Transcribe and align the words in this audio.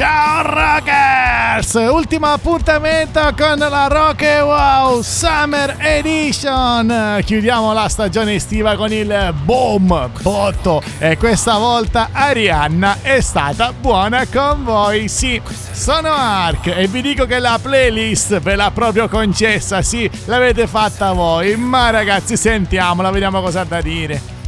Ciao 0.00 0.40
Rockers! 0.40 1.74
Ultimo 1.74 2.28
appuntamento 2.28 3.20
con 3.36 3.58
la 3.58 3.86
Rock 3.86 4.22
Wow 4.40 5.02
Summer 5.02 5.76
Edition. 5.78 7.20
Chiudiamo 7.22 7.74
la 7.74 7.86
stagione 7.86 8.36
estiva 8.36 8.76
con 8.76 8.90
il 8.90 9.34
boom 9.44 10.10
botto 10.22 10.82
e 10.98 11.18
questa 11.18 11.58
volta 11.58 12.08
Arianna 12.12 13.00
è 13.02 13.20
stata 13.20 13.74
buona 13.78 14.24
con 14.24 14.64
voi. 14.64 15.06
Sì, 15.06 15.38
sono 15.70 16.08
Ark 16.08 16.68
e 16.68 16.86
vi 16.86 17.02
dico 17.02 17.26
che 17.26 17.38
la 17.38 17.58
playlist 17.60 18.40
ve 18.40 18.56
l'ha 18.56 18.70
proprio 18.70 19.06
concessa. 19.06 19.82
Sì, 19.82 20.10
l'avete 20.24 20.66
fatta 20.66 21.12
voi. 21.12 21.56
Ma 21.56 21.90
ragazzi, 21.90 22.38
sentiamola, 22.38 23.10
vediamo 23.10 23.42
cosa 23.42 23.60
ha 23.60 23.64
da 23.64 23.82
dire. 23.82 24.39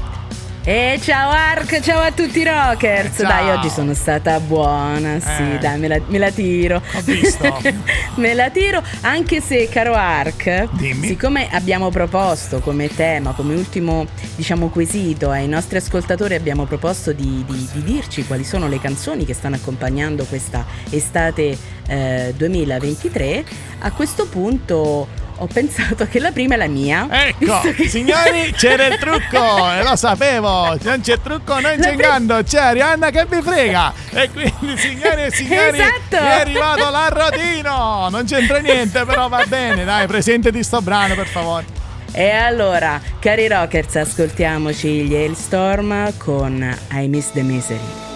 E 0.65 1.01
ciao 1.03 1.29
Ark, 1.29 1.81
ciao 1.81 2.01
a 2.01 2.13
tutti 2.13 2.39
i 2.39 2.45
rockers. 2.45 3.17
Ciao. 3.17 3.27
Dai, 3.27 3.51
oggi 3.51 3.69
sono 3.69 3.95
stata 3.95 4.39
buona. 4.39 5.19
Sì, 5.19 5.55
eh. 5.55 5.59
dai, 5.59 5.77
me 5.77 5.89
la, 5.89 6.01
me 6.07 6.19
la, 6.19 6.31
tiro. 6.31 6.77
Ho 6.77 7.01
visto. 7.01 7.61
me 8.15 8.33
la 8.33 8.49
tiro, 8.49 8.81
anche 9.01 9.41
se, 9.41 9.69
caro 9.69 9.95
Ark, 9.95 10.69
Dimmi. 10.71 11.09
siccome 11.09 11.49
abbiamo 11.51 11.91
proposto 11.91 12.61
come 12.61 12.87
tema, 12.87 13.33
come 13.33 13.57
ultimo, 13.57 14.07
diciamo, 14.37 14.69
quesito 14.69 15.31
ai 15.31 15.49
nostri 15.49 15.79
ascoltatori, 15.79 16.37
abbiamo 16.37 16.65
proposto 16.65 17.13
di, 17.13 17.45
di, 17.45 17.69
di 17.73 17.83
dirci 17.83 18.25
quali 18.25 18.45
sono 18.45 18.69
le 18.69 18.79
canzoni 18.79 19.25
che 19.25 19.35
stanno 19.35 19.57
accompagnando 19.57 20.25
questa 20.27 20.65
estate 20.91 21.59
eh, 21.89 22.35
2023. 22.37 23.45
A 23.81 23.91
questo 23.91 24.29
punto 24.29 25.09
ho 25.37 25.47
pensato 25.47 26.07
che 26.07 26.19
la 26.19 26.31
prima 26.31 26.55
è 26.55 26.57
la 26.57 26.67
mia. 26.67 27.07
Ecco, 27.11 27.61
che... 27.75 27.89
signori, 27.89 28.53
c'era 28.57 28.87
il 28.87 28.99
trucco, 28.99 29.71
e 29.73 29.83
lo 29.83 29.97
sapevo. 29.97 30.77
Non 30.83 31.01
c'è 31.01 31.21
trucco, 31.21 31.61
non 31.61 31.77
c'è 31.81 31.93
inganno. 31.93 32.43
C'è 32.43 32.59
Arianna 32.59 33.11
che 33.11 33.27
mi 33.29 33.43
frega. 33.43 33.93
E 34.11 34.31
quindi, 34.31 34.77
signori 34.77 35.25
e 35.25 35.31
signori, 35.31 35.79
esatto. 35.79 36.17
è 36.17 36.41
arrivato 36.41 36.91
l'arrotino. 36.91 38.09
Non 38.11 38.25
c'entra 38.25 38.59
niente, 38.59 39.05
però 39.05 39.29
va 39.29 39.45
bene. 39.47 39.85
Dai, 39.85 40.07
presente 40.07 40.51
di 40.51 40.63
sto 40.63 40.81
brano, 40.81 41.15
per 41.15 41.27
favore. 41.27 41.65
E 42.13 42.29
allora, 42.29 43.01
cari 43.19 43.49
rockers, 43.49 43.97
ascoltiamoci 43.97 45.05
gli 45.05 45.15
Hailstorm 45.15 46.17
con 46.19 46.77
I 46.93 47.09
Miss 47.09 47.33
the 47.33 47.43
Misery. 47.43 48.12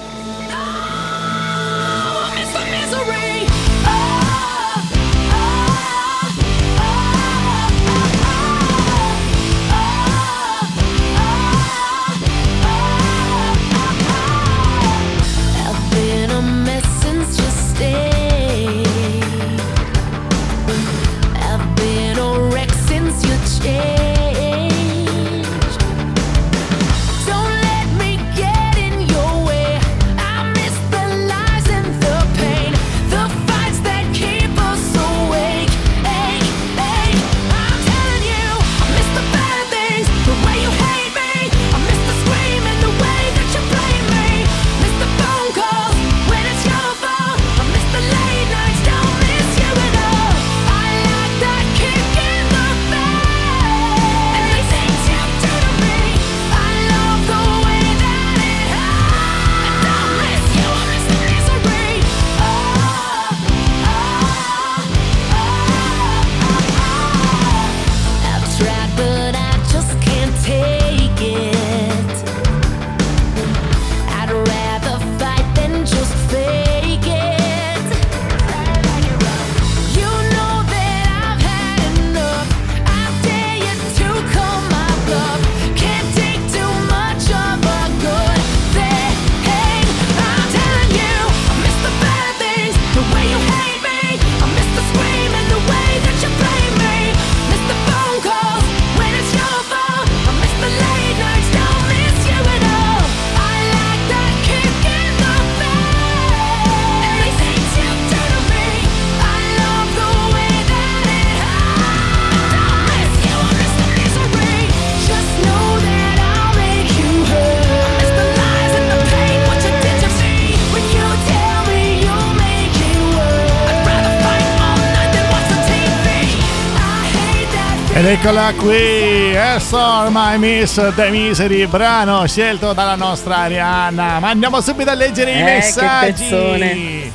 Eccola 128.19 128.53
qui, 128.57 129.33
Yes 129.33 129.73
My 130.09 130.39
Miss 130.39 130.81
The 130.95 131.11
Misery, 131.11 131.67
brano 131.67 132.27
scelto 132.27 132.73
dalla 132.73 132.95
nostra 132.95 133.37
Arianna. 133.39 134.19
Ma 134.21 134.31
andiamo 134.31 134.61
subito 134.63 134.91
a 134.91 134.95
leggere 134.95 135.33
eh, 135.33 135.39
i 135.39 135.43
messaggi. 135.43 137.13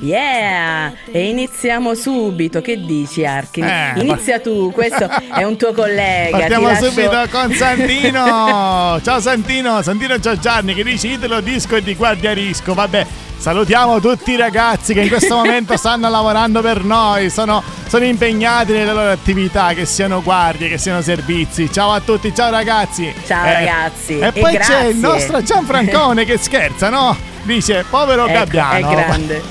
Yeah! 0.00 0.92
E 1.10 1.28
iniziamo 1.28 1.94
subito. 1.94 2.60
Che 2.60 2.80
dici, 2.80 3.24
Archi? 3.24 3.60
Eh, 3.60 3.94
Inizia 3.96 4.38
tu, 4.38 4.70
questo 4.70 5.08
è 5.34 5.42
un 5.42 5.56
tuo 5.56 5.72
collega. 5.72 6.38
Partiamo 6.38 6.68
lascio... 6.68 6.90
subito 6.90 7.26
con 7.30 7.52
Santino. 7.52 9.00
ciao 9.02 9.20
Santino, 9.20 9.82
Santino 9.82 10.20
ciao 10.20 10.38
Gianni 10.38 10.74
che 10.74 10.84
dici 10.84 11.12
Italo 11.12 11.40
Disco 11.40 11.74
e 11.74 11.82
di 11.82 11.96
Guardia 11.96 12.32
Risco. 12.32 12.72
Vabbè, 12.72 13.06
Salutiamo 13.38 14.00
tutti 14.00 14.32
i 14.32 14.36
ragazzi 14.36 14.92
che 14.92 15.02
in 15.02 15.08
questo 15.08 15.36
momento 15.36 15.76
stanno 15.76 16.10
lavorando 16.10 16.60
per 16.60 16.82
noi, 16.82 17.30
sono, 17.30 17.62
sono, 17.86 18.04
impegnati 18.04 18.72
nelle 18.72 18.92
loro 18.92 19.10
attività, 19.12 19.74
che 19.74 19.86
siano 19.86 20.20
guardie, 20.22 20.68
che 20.68 20.76
siano 20.76 21.00
servizi. 21.02 21.70
Ciao 21.72 21.92
a 21.92 22.00
tutti, 22.00 22.34
ciao 22.34 22.50
ragazzi. 22.50 23.14
Ciao 23.26 23.46
eh, 23.46 23.52
ragazzi. 23.52 24.18
E, 24.18 24.26
e 24.26 24.32
poi 24.32 24.52
grazie. 24.52 24.74
c'è 24.74 24.84
il 24.86 24.96
nostro 24.96 25.40
Gianfrancone 25.40 26.24
che 26.24 26.36
scherza, 26.36 26.90
no? 26.90 27.16
Dice, 27.42 27.84
povero 27.88 28.26
ecco, 28.26 28.38
Gabbiano. 28.38 28.76
È 28.76 28.92
grande. 28.92 29.42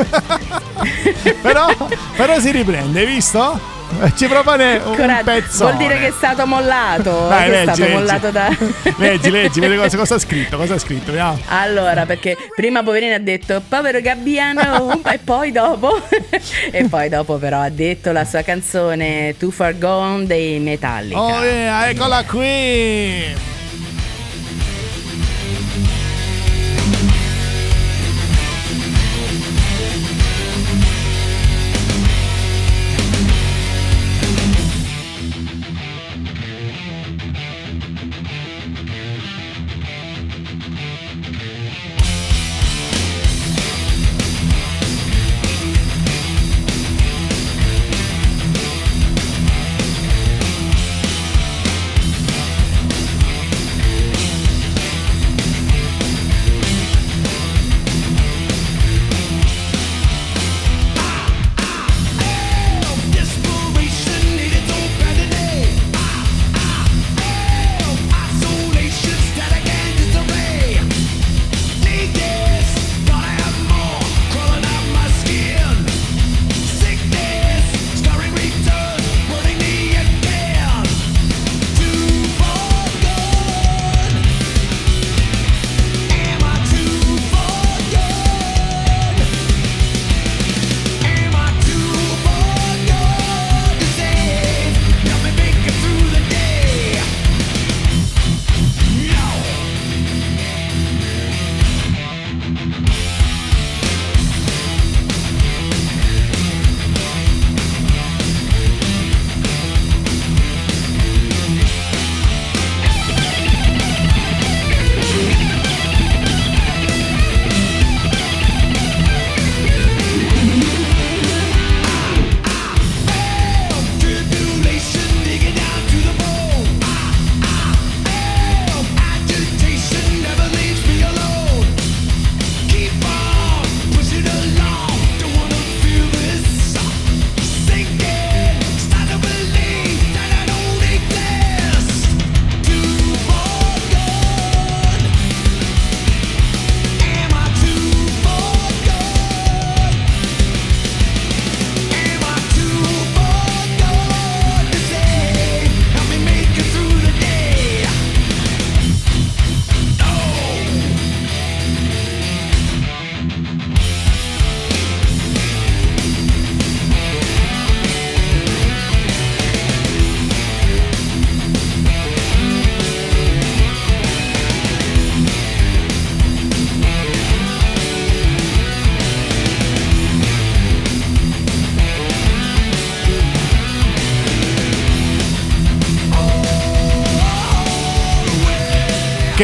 però, 1.42 1.68
però 2.16 2.40
si 2.40 2.52
riprende, 2.52 3.00
hai 3.00 3.06
visto? 3.06 3.77
Ci 4.16 4.28
propone 4.28 4.82
un 4.84 4.96
Coraggio. 4.96 5.24
pezzo. 5.24 5.66
Vuol 5.66 5.78
dire 5.78 5.98
che 5.98 6.08
è 6.08 6.12
stato 6.12 6.46
mollato. 6.46 7.28
Dai, 7.28 7.50
leggi, 7.50 7.58
è 7.58 7.64
stato 7.64 7.82
leggi. 7.82 7.94
mollato 7.94 8.32
da. 8.32 8.58
leggi, 8.98 9.30
leggi, 9.30 9.60
vedi 9.60 9.76
cosa, 9.78 9.98
cosa 9.98 10.16
ha 10.16 10.20
scritto. 10.20 10.58
Cosa 10.58 10.74
ha 10.76 10.80
scritto, 10.80 11.12
vediamo. 11.12 11.40
Allora, 11.48 12.06
perché 12.06 12.38
prima 12.56 12.84
Poverino 12.84 13.16
ha 13.16 13.20
detto 13.20 13.62
povero 13.68 14.02
Gabbiano, 14.02 15.02
e 15.10 15.20
poi 15.24 15.52
dopo. 15.52 16.02
e 16.72 16.88
poi 16.90 17.10
dopo, 17.10 17.38
però, 17.38 17.62
ha 17.62 17.70
detto 17.70 18.12
la 18.12 18.26
sua 18.26 18.42
canzone 18.42 19.36
Too 19.38 19.52
Far 19.52 19.78
Gone 19.78 20.26
dei 20.26 20.60
Metallica. 20.60 21.20
Oh, 21.20 21.44
yeah, 21.44 21.90
eccola 21.90 22.24
qui. 22.24 23.56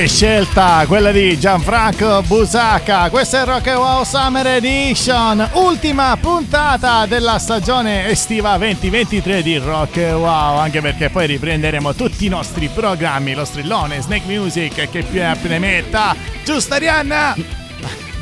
Che 0.04 0.10
scelta, 0.10 0.84
quella 0.86 1.14
di 1.14 1.40
Gianfranco 1.40 2.22
Busacca. 2.24 3.10
Questa 3.10 3.42
è 3.42 3.46
Rock 3.46 3.68
Wow 3.68 4.04
Summer 4.04 4.46
Edition, 4.48 5.52
ultima 5.54 6.18
puntata 6.20 7.06
della 7.06 7.40
stagione 7.40 8.10
estiva 8.10 8.58
2023 8.58 9.42
di 9.42 9.56
Rock 9.56 9.96
Wow. 9.96 10.58
Anche 10.58 10.82
perché 10.82 11.10
poi 11.10 11.28
riprenderemo 11.28 11.94
tutti 11.94 12.26
i 12.26 12.30
nostri 12.30 12.68
programmi, 12.68 13.34
lo 13.34 13.46
strillone, 13.46 14.02
Snake 14.02 14.28
Music, 14.28 14.90
che 14.90 15.04
più 15.04 15.22
ne 15.22 15.60
metta. 15.60 16.14
Giusto, 16.44 16.74
Arianna? 16.74 17.63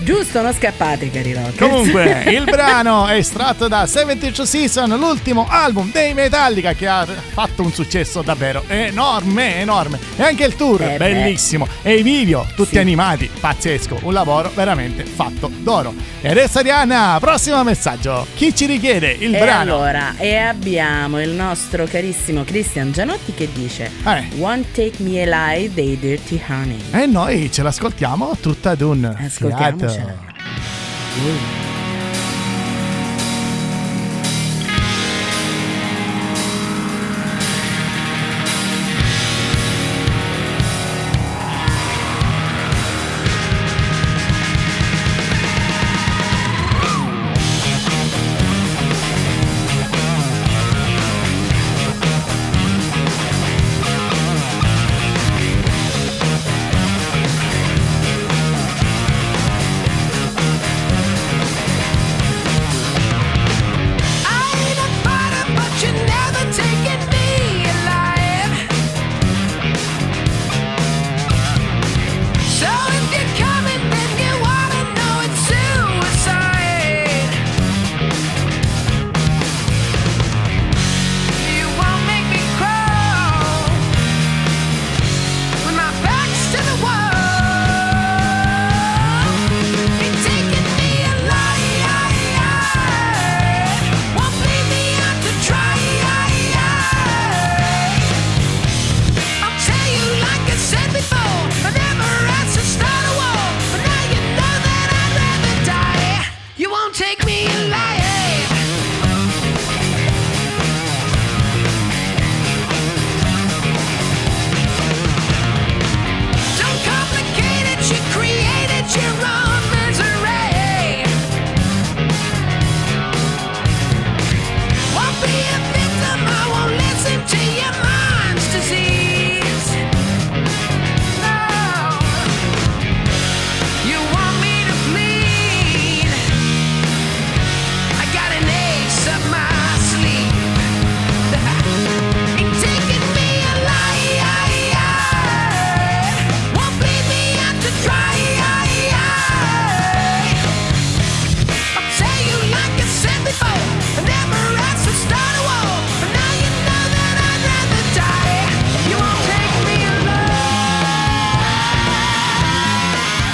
Giusto, 0.04 0.42
non 0.42 0.52
scappate, 0.52 1.12
cari 1.12 1.32
rock. 1.34 1.58
Comunque, 1.60 2.24
il 2.34 2.44
brano 2.44 3.06
è 3.06 3.18
estratto 3.18 3.68
da 3.68 3.86
72 3.86 4.46
Season, 4.48 4.90
l'ultimo 4.98 5.46
album 5.48 5.92
dei 5.92 6.16
Metallica 6.16 6.74
che 6.74 6.88
ha 6.88 7.06
fatto 7.06 7.62
un 7.62 7.72
successo 7.72 8.24
davvero 8.24 8.64
enorme, 8.68 9.60
enorme. 9.60 10.00
E 10.16 10.24
anche 10.24 10.46
il 10.46 10.56
tour, 10.56 10.82
eh 10.82 10.98
bellissimo. 10.98 11.68
E 11.84 11.98
i 11.98 12.02
video, 12.02 12.48
tutti 12.56 12.72
sì. 12.72 12.80
animati, 12.80 13.30
pazzesco. 13.40 14.00
Un 14.02 14.14
lavoro 14.14 14.52
veramente 14.56 15.04
fatto 15.06 15.52
d'oro. 15.60 15.94
E 16.20 16.30
adesso 16.30 16.58
Arianna, 16.60 17.18
prossimo 17.20 17.64
messaggio. 17.64 18.26
Chi 18.34 18.56
ci 18.56 18.66
richiede 18.66 19.12
il 19.12 19.36
e 19.36 19.40
brano? 19.40 19.76
Allora, 19.76 20.16
e 20.18 20.36
abbiamo 20.36 21.22
il 21.22 21.30
nostro 21.30 21.86
carissimo 21.86 22.44
Cristian 22.44 22.92
Gianotti 22.92 23.34
che 23.36 23.50
dice 23.54 23.92
eh. 24.04 24.28
Won't 24.38 24.72
Take 24.72 25.04
Me 25.04 25.22
Alive 25.32 25.74
dei 25.76 26.00
Dirty 26.00 26.42
Honey. 26.48 26.80
E 26.92 27.06
noi 27.06 27.52
ce 27.52 27.62
l'ascoltiamo 27.62 28.38
tutta 28.40 28.72
ad 28.72 28.82
un 28.82 29.16
Ascoltiamo. 29.92 30.30
Ooh. 31.24 31.61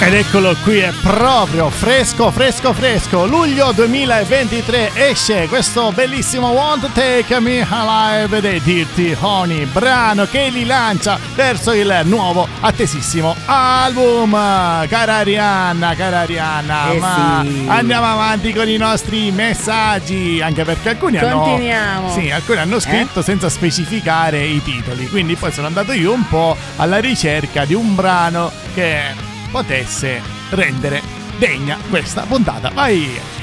Ed 0.08 0.14
eccolo 0.14 0.56
qui, 0.62 0.78
è 0.78 0.90
proprio 1.02 1.68
fresco, 1.68 2.30
fresco, 2.30 2.72
fresco. 2.72 3.26
Luglio 3.26 3.72
2023 3.72 4.92
esce 4.94 5.46
questo 5.48 5.92
bellissimo 5.92 6.48
Want 6.48 6.90
Take 6.94 7.38
Me 7.40 7.66
Alive 7.68 8.40
dei 8.40 8.58
Dirty 8.62 9.14
Honey, 9.20 9.66
brano 9.66 10.24
che 10.24 10.48
li 10.48 10.64
lancia 10.64 11.18
verso 11.34 11.72
il 11.72 11.94
nuovo 12.04 12.48
attesissimo 12.60 13.36
album. 13.44 14.30
Cara 14.30 15.16
Arianna, 15.16 15.94
cara 15.94 16.20
Arianna, 16.20 16.90
eh 16.90 16.98
ma 16.98 17.44
sì. 17.46 17.64
andiamo 17.68 18.06
avanti 18.06 18.54
con 18.54 18.66
i 18.66 18.78
nostri 18.78 19.30
messaggi, 19.30 20.40
anche 20.40 20.64
perché 20.64 20.88
alcuni 20.88 21.18
Continuiamo. 21.18 22.06
hanno 22.06 22.18
Sì, 22.18 22.30
alcuni 22.30 22.60
hanno 22.60 22.80
scritto 22.80 23.20
eh? 23.20 23.24
senza 23.24 23.50
specificare 23.50 24.42
i 24.42 24.62
titoli, 24.62 25.06
quindi 25.06 25.36
poi 25.36 25.52
sono 25.52 25.66
andato 25.66 25.92
io 25.92 26.14
un 26.14 26.26
po' 26.26 26.56
alla 26.76 26.96
ricerca 26.96 27.66
di 27.66 27.74
un 27.74 27.94
brano 27.94 28.50
che 28.72 29.36
potesse 29.50 30.20
rendere 30.50 31.00
degna 31.38 31.78
questa 31.88 32.22
puntata. 32.22 32.70
Vai! 32.70 33.36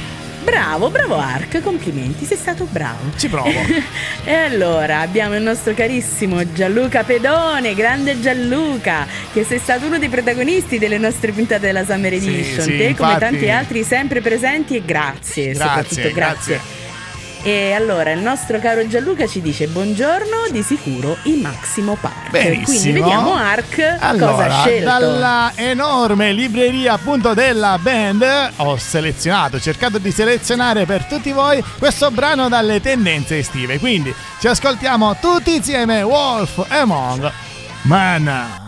Bravo, 0.46 0.92
bravo 0.92 1.18
Ark, 1.18 1.60
complimenti, 1.62 2.24
sei 2.24 2.38
stato 2.38 2.68
bravo. 2.70 3.10
Ci 3.18 3.30
provo. 3.30 3.50
e 4.24 4.32
allora 4.32 5.00
abbiamo 5.00 5.36
il 5.36 5.42
nostro 5.42 5.74
carissimo 5.74 6.54
Gianluca 6.54 7.04
Pedone, 7.04 7.74
grande 7.74 8.20
Gianluca, 8.20 9.08
che 9.34 9.44
sei 9.44 9.58
stato 9.58 9.88
uno 9.88 9.98
dei 9.98 10.08
protagonisti 10.08 10.78
delle 10.78 11.00
nostre 11.00 11.32
puntate 11.32 11.66
della 11.66 11.84
Summer 11.84 12.14
Edition. 12.14 12.64
Sì, 12.64 12.72
sì, 12.72 12.78
Te 12.78 12.84
infatti... 12.84 12.96
come 12.96 13.18
tanti 13.18 13.50
altri 13.50 13.84
sempre 13.84 14.22
presenti 14.22 14.76
e 14.76 14.86
grazie, 14.86 15.52
grazie 15.52 15.54
soprattutto 15.56 16.14
grazie. 16.14 16.60
grazie. 16.60 16.85
E 17.46 17.74
allora 17.74 18.10
il 18.10 18.22
nostro 18.22 18.58
caro 18.58 18.88
Gianluca 18.88 19.28
ci 19.28 19.40
dice 19.40 19.68
buongiorno, 19.68 20.48
di 20.50 20.64
sicuro 20.64 21.16
il 21.25 21.42
Massimo 21.42 21.96
Park. 21.96 22.32
Benissimo. 22.32 22.66
Quindi 22.66 22.92
vediamo 22.94 23.36
Ark 23.36 23.98
allora, 24.00 24.32
cosa 24.32 24.46
ha 24.46 24.62
scelto. 24.62 24.86
Dalla 24.86 25.52
enorme 25.54 26.32
libreria 26.32 26.94
appunto 26.94 27.36
della 27.36 27.78
band 27.80 28.25
ho 28.56 28.78
selezionato, 28.78 29.58
ho 29.58 29.60
cercato 29.60 30.00
di 30.00 30.10
selezionare 30.10 30.88
per 30.88 31.06
tutti 31.06 31.32
voi 31.32 31.64
questo 31.78 32.10
brano 32.10 32.50
dalle 32.50 32.82
tendenze 32.82 33.38
estive. 33.38 33.78
Quindi 33.78 34.12
ci 34.40 34.48
ascoltiamo 34.48 35.18
tutti 35.22 35.54
insieme 35.54 36.02
Wolf 36.02 36.66
Among 36.68 37.32
Man. 37.84 38.64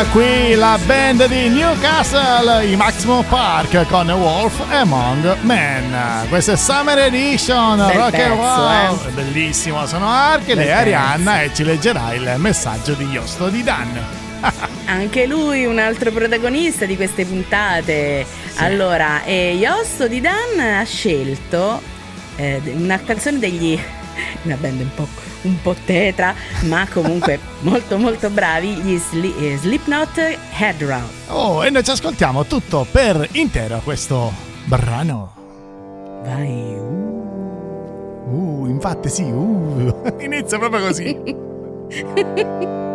Eccola 0.00 0.04
qui 0.12 0.54
la 0.54 0.78
band 0.86 1.26
di 1.26 1.48
Newcastle, 1.48 2.64
i 2.64 2.76
Maximo 2.76 3.22
Park 3.22 3.86
con 3.88 4.08
Wolf 4.10 4.60
Among 4.70 5.36
Men. 5.42 6.26
Questa 6.28 6.52
è 6.52 6.56
Summer 6.56 6.98
Edition, 6.98 7.76
Bel 7.76 7.96
rock 7.96 8.10
pezzo, 8.10 8.32
and 8.32 8.38
wow. 8.38 9.06
eh. 9.06 9.10
Bellissimo, 9.10 9.86
sono 9.86 10.08
Arche, 10.08 10.54
Bel 10.54 10.56
lei 10.56 10.68
è 10.68 10.70
Arianna 10.70 11.42
e 11.42 11.52
ci 11.52 11.64
leggerà 11.64 12.14
il 12.14 12.34
messaggio 12.36 12.94
di 12.94 13.04
Yosto 13.04 13.48
di 13.48 13.62
Dan. 13.62 14.04
Anche 14.86 15.26
lui 15.26 15.66
un 15.66 15.78
altro 15.78 16.10
protagonista 16.10 16.86
di 16.86 16.96
queste 16.96 17.26
puntate. 17.26 18.24
Allora, 18.56 19.22
eh, 19.24 19.58
di 20.08 20.20
Dan 20.20 20.60
ha 20.60 20.84
scelto 20.84 21.80
eh, 22.36 22.60
una 22.74 22.98
canzone 23.00 23.38
degli... 23.38 23.78
una 24.44 24.56
band 24.56 24.80
un 24.80 24.94
po', 24.94 25.08
un 25.42 25.60
po' 25.62 25.74
tetra, 25.84 26.34
ma 26.62 26.86
comunque 26.90 27.38
molto 27.60 27.98
molto 27.98 28.30
bravi, 28.30 28.74
gli 28.74 28.98
Sli- 28.98 29.34
eh, 29.38 29.56
Slipknot 29.56 30.18
Head 30.58 30.82
Round. 30.82 31.10
Oh, 31.28 31.64
e 31.64 31.70
noi 31.70 31.84
ci 31.84 31.90
ascoltiamo 31.90 32.44
tutto 32.46 32.86
per 32.90 33.28
intero 33.32 33.80
questo 33.84 34.32
brano. 34.64 35.32
Vai. 36.24 36.76
uh. 36.76 37.08
Uh, 38.30 38.66
infatti 38.68 39.08
sì, 39.08 39.22
uh, 39.22 40.02
inizia 40.20 40.58
proprio 40.58 40.86
così. 40.86 41.18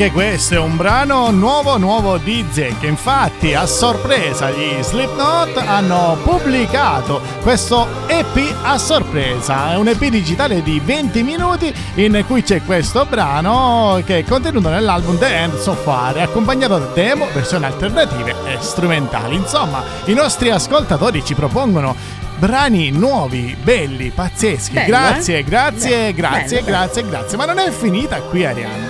anche 0.00 0.12
questo 0.12 0.54
è 0.54 0.58
un 0.60 0.76
brano 0.76 1.28
nuovo 1.32 1.76
nuovo 1.76 2.18
di 2.18 2.46
Zek. 2.48 2.84
Infatti, 2.84 3.54
a 3.54 3.66
sorpresa, 3.66 4.48
gli 4.48 4.80
Slipknot 4.80 5.56
hanno 5.56 6.16
pubblicato 6.22 7.20
questo 7.42 7.84
EP 8.06 8.54
a 8.62 8.78
sorpresa. 8.78 9.72
È 9.72 9.74
un 9.76 9.88
EP 9.88 10.04
digitale 10.04 10.62
di 10.62 10.78
20 10.78 11.24
minuti 11.24 11.74
in 11.94 12.22
cui 12.28 12.44
c'è 12.44 12.62
questo 12.62 13.06
brano 13.06 14.00
che 14.06 14.18
è 14.18 14.24
contenuto 14.24 14.68
nell'album 14.68 15.18
The 15.18 15.36
End 15.36 15.58
So 15.58 15.72
Far, 15.74 16.16
accompagnato 16.18 16.78
da 16.78 16.86
demo, 16.94 17.26
versioni 17.34 17.64
alternative 17.64 18.36
e 18.44 18.58
strumentali. 18.60 19.34
Insomma, 19.34 19.82
i 20.04 20.14
nostri 20.14 20.50
ascoltatori 20.50 21.24
ci 21.24 21.34
propongono 21.34 21.96
brani 22.38 22.90
nuovi, 22.90 23.56
belli, 23.60 24.10
pazzeschi. 24.10 24.74
Bello, 24.74 24.86
grazie, 24.86 25.38
eh? 25.38 25.42
grazie, 25.42 26.12
Bello, 26.12 26.12
grazie, 26.14 26.60
bello, 26.60 26.64
bello. 26.64 26.76
grazie, 26.76 27.08
grazie. 27.08 27.36
Ma 27.36 27.44
non 27.46 27.58
è 27.58 27.68
finita 27.72 28.20
qui, 28.20 28.44
Arianna. 28.44 28.87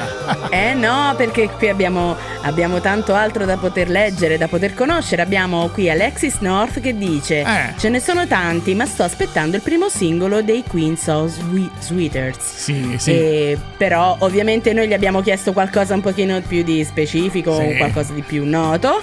Eh 0.51 0.75
no, 0.75 1.15
perché 1.17 1.49
qui 1.59 1.69
abbiamo, 1.69 2.17
abbiamo 2.49 2.81
tanto 2.81 3.15
altro 3.15 3.45
da 3.45 3.57
poter 3.57 3.89
leggere, 3.89 4.37
da 4.39 4.49
poter 4.49 4.75
conoscere. 4.75 5.23
Abbiamo 5.23 5.69
qui 5.69 5.89
Alexis 5.91 6.37
North 6.41 6.81
che 6.81 6.97
dice: 6.97 7.41
Eh. 7.41 7.75
Ce 7.79 7.89
ne 7.89 8.01
sono 8.01 8.27
tanti, 8.27 8.75
ma 8.75 8.87
sto 8.87 9.03
aspettando 9.05 9.57
il 9.57 9.63
primo 9.63 9.89
singolo 9.89 10.43
dei 10.43 10.65
Queens 10.67 11.07
of 11.09 11.31
Swe- 11.31 11.71
Sweeters. 11.79 12.39
Sì, 12.41 12.95
sì. 12.99 13.11
E 13.13 13.59
però 13.77 14.17
ovviamente 14.21 14.73
noi 14.73 14.89
gli 14.89 14.93
abbiamo 14.93 15.21
chiesto 15.21 15.53
qualcosa 15.53 15.95
un 15.95 16.01
pochino 16.01 16.41
più 16.41 16.63
di 16.63 16.85
specifico, 16.85 17.57
Sì. 17.59 17.77
qualcosa 17.77 18.13
di 18.13 18.23
più 18.23 18.45
noto 18.45 19.03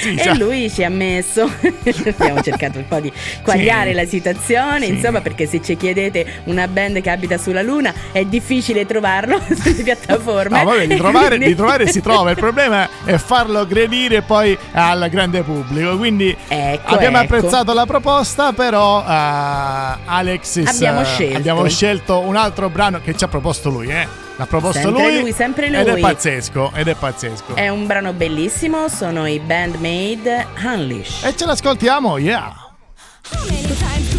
Sì, 0.00 0.14
e 0.18 0.34
lui 0.36 0.70
ci 0.70 0.84
ha 0.84 0.90
messo, 0.90 1.48
abbiamo 2.18 2.42
cercato 2.42 2.78
un 2.78 2.86
po' 2.88 3.00
di 3.00 3.10
quagliare 3.42 3.90
Sì. 3.90 3.96
la 3.96 4.04
situazione, 4.06 4.86
insomma 4.86 5.20
perché 5.20 5.46
se 5.46 5.60
ci 5.62 5.76
chiedete 5.76 6.26
una 6.44 6.66
band 6.68 7.00
che 7.00 7.10
abita 7.10 7.38
sulla 7.38 7.62
luna 7.62 7.92
è 8.12 8.24
difficile 8.24 8.84
trovarlo 8.86 9.40
sulle 9.54 9.82
piattaforme. 9.82 10.58
No, 10.58 10.64
vabbè, 10.70 10.86
di 10.86 10.96
trovare, 10.96 11.38
di 11.38 11.54
trovare 11.54 11.86
si 11.86 12.00
trova, 12.00 12.31
il 12.32 12.38
problema 12.38 12.88
è 13.04 13.16
farlo 13.16 13.60
aggredire 13.60 14.22
poi 14.22 14.56
al 14.72 15.08
grande 15.08 15.42
pubblico. 15.42 15.96
Quindi 15.96 16.36
ecco, 16.48 16.94
abbiamo 16.94 17.20
ecco. 17.20 17.36
apprezzato 17.36 17.72
la 17.72 17.86
proposta, 17.86 18.52
però 18.52 19.00
uh, 19.00 19.98
Alexis 20.04 20.66
abbiamo 20.66 21.02
eh, 21.02 21.04
scelto. 21.04 21.36
abbiamo 21.36 21.68
scelto 21.68 22.18
un 22.18 22.36
altro 22.36 22.68
brano 22.68 23.00
che 23.00 23.16
ci 23.16 23.24
ha 23.24 23.28
proposto 23.28 23.70
lui, 23.70 23.88
eh. 23.88 24.20
L'ha 24.36 24.46
proposto 24.46 24.80
sempre 24.80 25.02
lui, 25.02 25.20
lui, 25.20 25.32
sempre 25.32 25.68
lui. 25.68 25.78
Ed 25.78 25.88
è 25.88 25.98
pazzesco, 25.98 26.72
ed 26.74 26.88
è 26.88 26.94
pazzesco. 26.94 27.54
È 27.54 27.68
un 27.68 27.86
brano 27.86 28.12
bellissimo, 28.12 28.88
sono 28.88 29.26
i 29.26 29.38
Bandmade 29.38 30.46
Unleash. 30.64 31.24
E 31.24 31.36
ce 31.36 31.44
l'ascoltiamo, 31.44 32.18
yeah. 32.18 32.54
How 33.30 33.44
many 33.46 33.62
times 33.76 34.11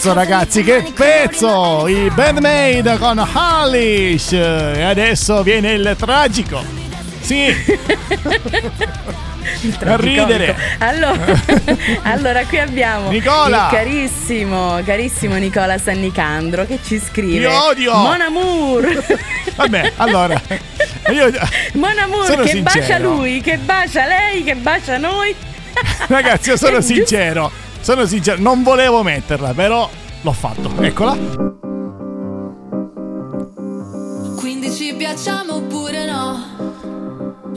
pezzo 0.00 0.14
ragazzi, 0.14 0.62
che 0.64 0.82
pezzo! 0.94 1.86
I 1.86 2.10
Bandmade 2.14 2.96
con 2.96 3.18
Hallish! 3.18 4.32
E 4.32 4.82
adesso 4.82 5.42
viene 5.42 5.72
il 5.72 5.94
tragico. 5.98 6.64
Sì, 7.20 7.44
a 9.84 9.96
ridere. 10.00 10.56
Allora, 10.78 11.38
allora, 12.04 12.46
qui 12.46 12.58
abbiamo 12.60 13.10
Nicola. 13.10 13.68
il 13.70 13.76
carissimo, 13.76 14.80
carissimo 14.86 15.34
Nicola 15.34 15.76
Sannicandro 15.76 16.64
che 16.64 16.78
ci 16.82 16.98
scrive 16.98 17.40
Ti 17.40 17.44
odio. 17.44 17.94
Mon 17.94 18.20
amour 18.22 19.04
Vabbè, 19.56 19.92
allora, 19.96 20.40
io, 21.12 21.30
Mon 21.74 21.98
amour 21.98 22.42
che 22.42 22.62
bacia 22.62 22.78
sincero. 22.78 23.16
lui, 23.16 23.42
che 23.42 23.58
bacia 23.58 24.06
lei, 24.06 24.42
che 24.44 24.54
bacia 24.54 24.96
noi 24.96 25.34
ragazzi, 26.06 26.48
io 26.50 26.56
sono 26.56 26.80
sincero, 26.80 27.50
sono 27.80 28.06
sincero, 28.06 28.40
non 28.40 28.62
volevo 28.62 29.02
metterla, 29.02 29.52
però 29.54 29.88
l'ho 30.22 30.32
fatto. 30.32 30.70
Eccola. 30.80 31.16
Quindi 34.36 34.70
ci 34.72 34.94
piacciamo 34.96 35.54
oppure 35.56 36.04
no? 36.06 36.38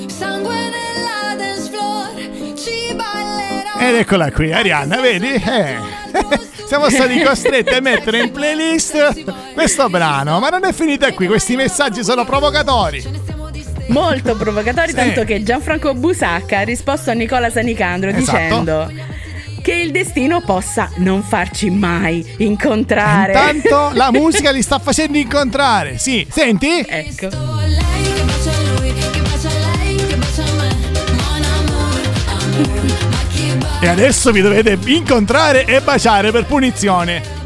Sangue 0.08 0.54
nella 0.56 1.36
dance 1.36 1.70
floor, 1.70 2.56
ci 2.58 2.94
ballerò. 2.96 3.80
Ed 3.80 3.96
eccola 3.96 4.32
qui, 4.32 4.52
Arianna, 4.52 5.00
vedi? 5.00 5.28
Eh. 5.34 5.78
Siamo 6.68 6.90
stati 6.90 7.22
costretti 7.22 7.74
a 7.74 7.82
mettere 7.82 8.20
in 8.24 8.32
playlist 8.32 9.54
questo 9.54 9.90
brano, 9.90 10.40
ma 10.40 10.50
non 10.50 10.66
è 10.66 10.74
finita 10.74 11.12
qui, 11.14 11.28
questi 11.28 11.56
messaggi 11.56 12.04
sono 12.04 12.26
provocatori. 12.26 13.04
molto 13.88 14.36
provocatori, 14.36 14.90
Sì. 14.90 14.96
tanto 14.96 15.24
che 15.24 15.44
Gianfranco 15.44 15.94
Busacca 15.94 16.60
ha 16.60 16.64
risposto 16.64 17.12
a 17.12 17.14
Nicola 17.14 17.50
Sanicandro 17.50 18.10
Esatto. 18.10 18.38
dicendo 18.38 18.92
che 19.74 19.80
il 19.80 19.92
destino 19.92 20.42
possa 20.42 20.92
non 20.98 21.24
farci 21.24 21.72
mai 21.72 22.36
incontrare. 22.38 23.32
Intanto 23.32 23.90
la 23.98 24.12
musica 24.12 24.52
li 24.52 24.62
sta 24.62 24.78
facendo 24.78 25.18
incontrare. 25.18 25.98
Sì, 25.98 26.26
senti? 26.30 26.86
Ecco. 26.88 27.30
E 33.82 33.88
adesso 33.88 34.32
vi 34.32 34.42
dovete 34.42 34.78
incontrare 34.86 35.66
e 35.66 35.82
baciare 35.82 36.32
per 36.32 36.46
punizione. 36.46 37.43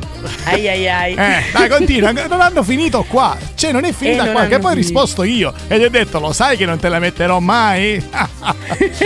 Ai 0.54 0.68
ai 0.68 0.88
ai. 0.90 1.14
Eh, 1.14 1.44
dai, 1.52 1.70
continua. 1.70 2.12
Non 2.28 2.42
hanno 2.42 2.64
finito 2.64 3.04
qua. 3.04 3.38
Cioè, 3.56 3.72
non 3.72 3.84
è 3.86 3.92
finita 3.94 4.28
Eh, 4.28 4.32
qua. 4.32 4.46
Che 4.48 4.60
poi 4.60 4.72
ho 4.72 4.76
risposto 4.76 5.24
io. 5.24 5.54
E 5.68 5.78
gli 5.80 5.84
ho 5.84 5.90
detto, 5.90 6.20
lo 6.20 6.34
sai 6.34 6.58
che 6.58 6.66
non 6.66 6.78
te 6.80 6.90
la 6.90 7.00
metterò 7.00 7.40
mai? 7.40 7.96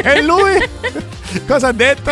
e 0.03 0.21
lui? 0.21 0.53
Cosa 1.47 1.67
ha 1.67 1.71
detto? 1.71 2.09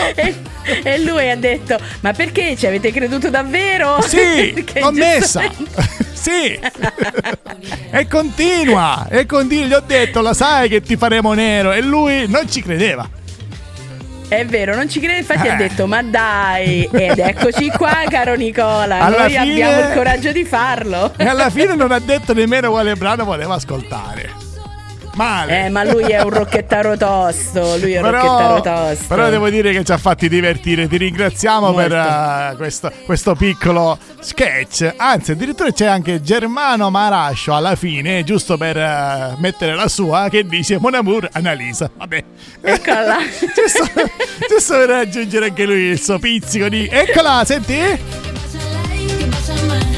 E, 0.83 0.99
lui 1.03 1.29
ha 1.29 1.35
detto: 1.35 1.77
Ma 2.01 2.13
perché 2.13 2.55
ci 2.55 2.67
avete 2.67 2.91
creduto 2.91 3.29
davvero? 3.29 4.01
Sì, 4.01 4.65
commessa. 4.79 5.41
giustamente- 5.41 6.07
sì. 6.13 6.59
e 7.91 8.07
continua. 8.07 9.07
E 9.09 9.25
continua. 9.25 9.65
Gli 9.67 9.73
ho 9.73 9.83
detto, 9.85 10.21
lo 10.21 10.33
sai 10.33 10.69
che 10.69 10.81
ti 10.81 10.95
faremo 10.95 11.33
nero. 11.33 11.71
E 11.73 11.81
lui 11.81 12.27
non 12.27 12.49
ci 12.49 12.61
credeva. 12.61 13.07
È 14.29 14.45
vero, 14.45 14.75
non 14.75 14.87
ci 14.87 14.99
crede, 14.99 15.17
infatti 15.19 15.47
Eh. 15.47 15.49
ha 15.49 15.55
detto: 15.55 15.87
Ma 15.87 16.03
dai! 16.03 16.87
Ed 16.91 17.17
eccoci 17.17 17.69
qua, 17.71 18.03
caro 18.07 18.35
Nicola. 18.35 18.99
Alla 19.01 19.17
Noi 19.21 19.29
fine- 19.31 19.41
abbiamo 19.63 19.87
il 19.89 19.93
coraggio 19.95 20.31
di 20.31 20.45
farlo. 20.45 21.13
E 21.17 21.25
alla 21.27 21.49
fine 21.49 21.73
non 21.75 21.91
ha 21.91 21.99
detto 21.99 22.33
nemmeno 22.33 22.69
quale 22.69 22.95
brano 22.95 23.23
voleva 23.25 23.55
ascoltare. 23.55 24.29
Male. 25.19 25.65
Eh, 25.65 25.69
ma 25.69 25.83
lui 25.83 26.03
è 26.03 26.21
un 26.21 26.29
rocchettaro 26.29 26.95
tosto. 26.95 27.77
Lui 27.77 27.91
è 27.91 27.99
un 27.99 28.09
rocchettaro 28.09 28.61
tosto. 28.61 29.05
però 29.09 29.29
devo 29.29 29.49
dire 29.49 29.73
che 29.73 29.83
ci 29.83 29.91
ha 29.91 29.97
fatti 29.97 30.29
divertire. 30.29 30.87
Ti 30.87 30.95
ringraziamo 30.95 31.71
Molto. 31.71 31.81
per 31.81 31.91
eh, 31.91 32.53
questo, 32.55 32.89
questo 33.03 33.35
piccolo 33.35 33.97
sketch. 34.21 34.93
Anzi, 34.95 35.31
addirittura 35.31 35.73
c'è 35.73 35.87
anche 35.87 36.21
Germano 36.21 36.89
Marascio 36.89 37.53
alla 37.53 37.75
fine, 37.75 38.23
giusto 38.23 38.55
per 38.55 38.77
eh, 38.77 39.35
mettere 39.39 39.75
la 39.75 39.89
sua, 39.89 40.29
che 40.29 40.45
dice 40.45 40.79
Mon 40.79 40.95
amour 40.95 41.27
Annalisa. 41.33 41.91
Vabbè. 41.93 42.23
Eccola. 42.61 43.17
giusto, 43.53 43.83
giusto 44.47 44.77
per 44.77 44.89
aggiungere 44.89 45.47
anche 45.47 45.65
lui 45.65 45.81
il 45.81 45.99
suo 45.99 46.17
pizzico 46.17 46.69
di. 46.69 46.87
Eccola, 46.89 47.43
senti? 47.43 47.75
Che 47.75 47.99
bacia 48.31 48.87
lei, 48.87 49.05
che 49.05 49.25
bacia 49.25 49.53
me. 49.65 49.88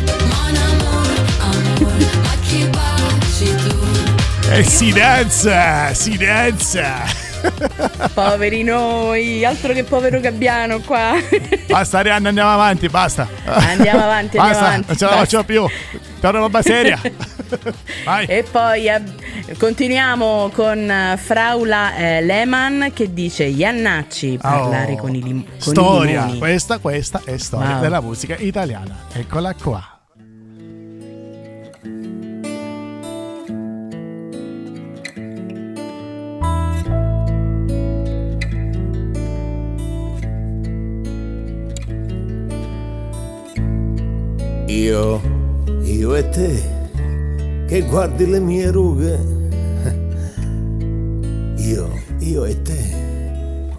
E 4.53 4.63
si 4.63 4.91
danza, 4.91 5.93
si 5.93 6.17
danza. 6.17 7.03
Poveri 8.13 8.63
noi, 8.63 9.43
altro 9.45 9.73
che 9.73 9.83
povero 9.83 10.19
Gabbiano 10.19 10.79
qua. 10.81 11.13
Basta 11.67 11.99
Arianna, 11.99 12.27
andiamo 12.29 12.51
avanti, 12.51 12.87
basta. 12.89 13.27
Andiamo 13.45 14.03
avanti, 14.03 14.37
andiamo 14.37 14.49
Basta, 14.49 14.65
avanti, 14.65 14.87
non 14.89 14.97
ce 14.97 15.05
la 15.05 15.11
faccio 15.11 15.43
più. 15.43 15.65
Torna 16.19 16.39
roba 16.39 16.61
seria. 16.61 16.99
Vai. 18.05 18.25
E 18.27 18.43
poi 18.43 18.87
eh, 18.87 19.01
continuiamo 19.57 20.51
con 20.53 20.77
eh, 20.89 21.17
Fraula 21.17 21.95
eh, 21.95 22.21
Lehmann 22.21 22.87
che 22.93 23.11
dice 23.13 23.45
Iannacci, 23.45 24.37
parlare 24.39 24.93
Oh, 24.93 24.97
con 24.97 25.15
i, 25.15 25.23
lim- 25.23 25.43
con 25.45 25.53
i 25.57 25.61
storia, 25.61 26.21
limoni. 26.25 26.39
questa, 26.39 26.77
questa 26.77 27.21
è 27.25 27.37
storia 27.37 27.71
Wow. 27.73 27.79
della 27.81 28.01
musica 28.01 28.35
italiana. 28.37 29.05
Eccola 29.13 29.53
qua. 29.55 29.90
Io, 44.81 45.21
io 45.83 46.15
e 46.15 46.27
te, 46.29 46.63
che 47.67 47.81
guardi 47.83 48.25
le 48.25 48.39
mie 48.39 48.71
rughe. 48.71 49.19
Io, 51.57 51.87
io 52.17 52.45
e 52.45 52.61
te, 52.63 53.75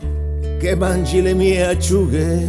che 0.61 0.77
mangi 0.77 1.21
le 1.21 1.35
mie 1.35 1.67
acciughe. 1.67 2.41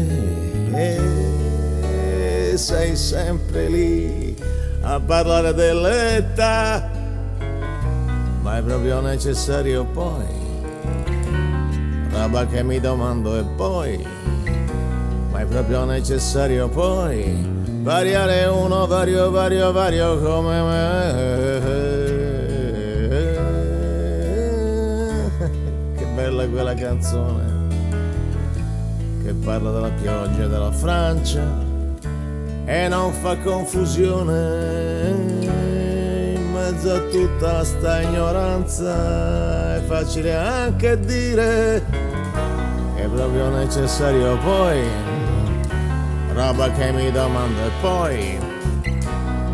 E 0.72 2.54
sei 2.54 2.96
sempre 2.96 3.70
lì 3.70 4.36
a 4.82 5.00
parlare 5.00 5.56
dell'età. 5.56 6.92
Ma 8.44 8.58
è 8.60 8.62
proprio 8.62 9.02
necessario 9.02 9.84
poi. 9.84 10.42
Roba 12.12 12.46
che 12.46 12.62
mi 12.62 12.80
domando 12.80 13.36
e 13.36 13.44
poi 13.56 14.06
ma 15.32 15.40
è 15.40 15.46
proprio 15.46 15.84
necessario 15.84 16.70
poi 16.70 17.53
variare 17.84 18.46
uno 18.46 18.88
vario 18.88 19.30
vario 19.30 19.72
vario 19.74 20.18
come 20.22 20.62
me. 20.62 21.62
Che 25.98 26.06
bella 26.16 26.48
quella 26.48 26.74
canzone 26.74 27.52
che 29.24 29.34
parla 29.34 29.72
della 29.72 29.92
pioggia 30.02 30.48
della 30.48 30.72
Francia 30.72 31.44
e 32.66 32.88
non 32.88 33.12
fa 33.12 33.38
confusione. 33.38 34.32
In 36.36 36.52
mezzo 36.54 36.94
a 36.94 37.00
tutta 37.00 37.66
sta 37.66 38.02
ignoranza 38.02 39.76
è 39.76 39.82
facile 39.82 40.34
anche 40.34 40.98
dire 41.02 41.84
è 42.96 43.06
proprio 43.08 43.50
necessario 43.50 44.38
poi 44.38 45.13
roba 46.34 46.72
che 46.72 46.92
mi 46.92 47.12
domando 47.12 47.62
e 47.62 47.72
poi 47.82 48.40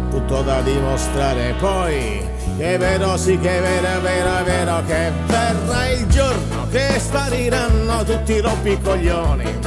tutto 0.09 0.41
da 0.41 0.61
dimostrare 0.61 1.53
poi 1.59 2.27
che 2.57 2.73
è 2.73 2.77
vero 2.77 3.15
sì 3.17 3.37
che 3.37 3.57
è 3.57 3.61
vero 3.61 3.87
è 3.97 4.01
vero 4.01 4.37
è 4.37 4.43
vero 4.43 4.83
che 4.85 5.11
verrà 5.25 5.89
il 5.89 6.07
giorno 6.07 6.67
che 6.69 6.99
spariranno 6.99 8.03
tutti 8.03 8.33
i 8.33 8.39
rompicoglioni. 8.39 9.59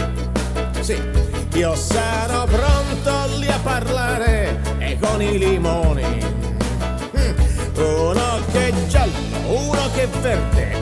Sì 0.81 1.23
io 1.55 1.75
sarò 1.75 2.47
pronto 2.47 3.37
lì 3.37 3.47
a 3.47 3.59
parlare 3.63 4.59
e 4.79 4.99
con 4.99 5.21
i 5.21 5.39
limoni. 5.39 6.25
Mm, 7.15 7.77
uno 7.77 8.41
che 8.51 8.69
è 8.69 8.87
giallo, 8.87 9.13
uno 9.49 9.91
che 9.95 10.05
è 10.05 10.09
verde, 10.09 10.82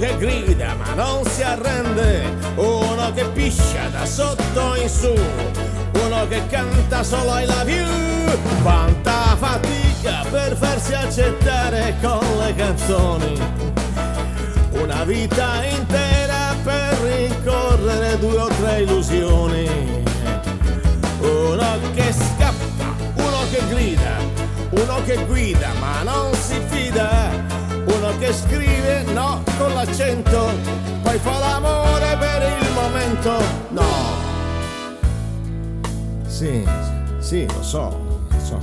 che 0.00 0.16
grida 0.16 0.74
ma 0.76 0.94
non 0.94 1.26
si 1.26 1.42
arrende, 1.42 2.22
uno 2.54 3.12
che 3.12 3.26
piscia 3.34 3.88
da 3.90 4.06
sotto 4.06 4.74
in 4.80 4.88
su, 4.88 5.12
uno 5.12 6.26
che 6.26 6.40
canta 6.48 7.02
solo 7.02 7.38
I 7.38 7.44
love 7.44 7.70
you. 7.70 7.86
Quanta 8.62 9.36
fatica 9.38 10.24
per 10.30 10.56
farsi 10.56 10.94
accettare 10.94 11.96
con 12.00 12.18
le 12.38 12.54
canzoni, 12.54 13.38
una 14.70 15.04
vita 15.04 15.66
intera 15.66 16.56
per 16.64 16.96
rincorrere 17.02 18.18
due 18.20 18.38
o 18.38 18.46
tre 18.46 18.80
illusioni. 18.80 19.68
Uno 21.20 21.78
che 21.92 22.10
scappa, 22.10 22.94
uno 23.16 23.40
che 23.50 23.60
grida, 23.68 24.16
uno 24.70 25.02
che 25.04 25.22
guida 25.26 25.68
ma 25.78 26.02
non 26.02 26.32
si 26.32 26.58
fida, 26.68 27.19
scrive 28.46 29.02
no 29.12 29.42
con 29.58 29.74
l'accento, 29.74 30.48
poi 31.02 31.18
fa 31.18 31.38
l'amore 31.38 32.16
per 32.18 32.42
il 32.60 32.72
momento, 32.72 33.42
no. 33.70 34.18
Sì, 36.26 36.66
sì, 37.18 37.46
lo 37.46 37.62
so, 37.62 38.24
lo 38.30 38.38
so, 38.42 38.58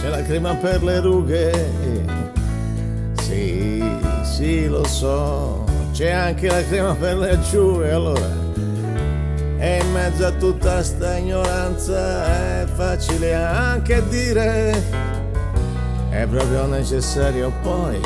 c'è 0.00 0.08
la 0.08 0.22
crema 0.22 0.54
per 0.54 0.82
le 0.82 1.00
rughe, 1.00 1.70
sì, 3.14 3.82
sì, 4.22 4.66
lo 4.66 4.84
so, 4.86 5.64
c'è 5.92 6.10
anche 6.10 6.48
la 6.48 6.62
crema 6.64 6.94
per 6.94 7.16
le 7.16 7.30
acciughe, 7.30 7.90
allora. 7.90 8.44
E 9.58 9.78
in 9.82 9.90
mezzo 9.92 10.26
a 10.26 10.32
tutta 10.32 10.82
sta 10.82 11.16
ignoranza 11.16 12.60
è 12.60 12.66
facile 12.66 13.34
anche 13.34 14.06
dire. 14.08 15.14
È 16.10 16.26
proprio 16.26 16.66
necessario 16.66 17.50
poi 17.62 17.98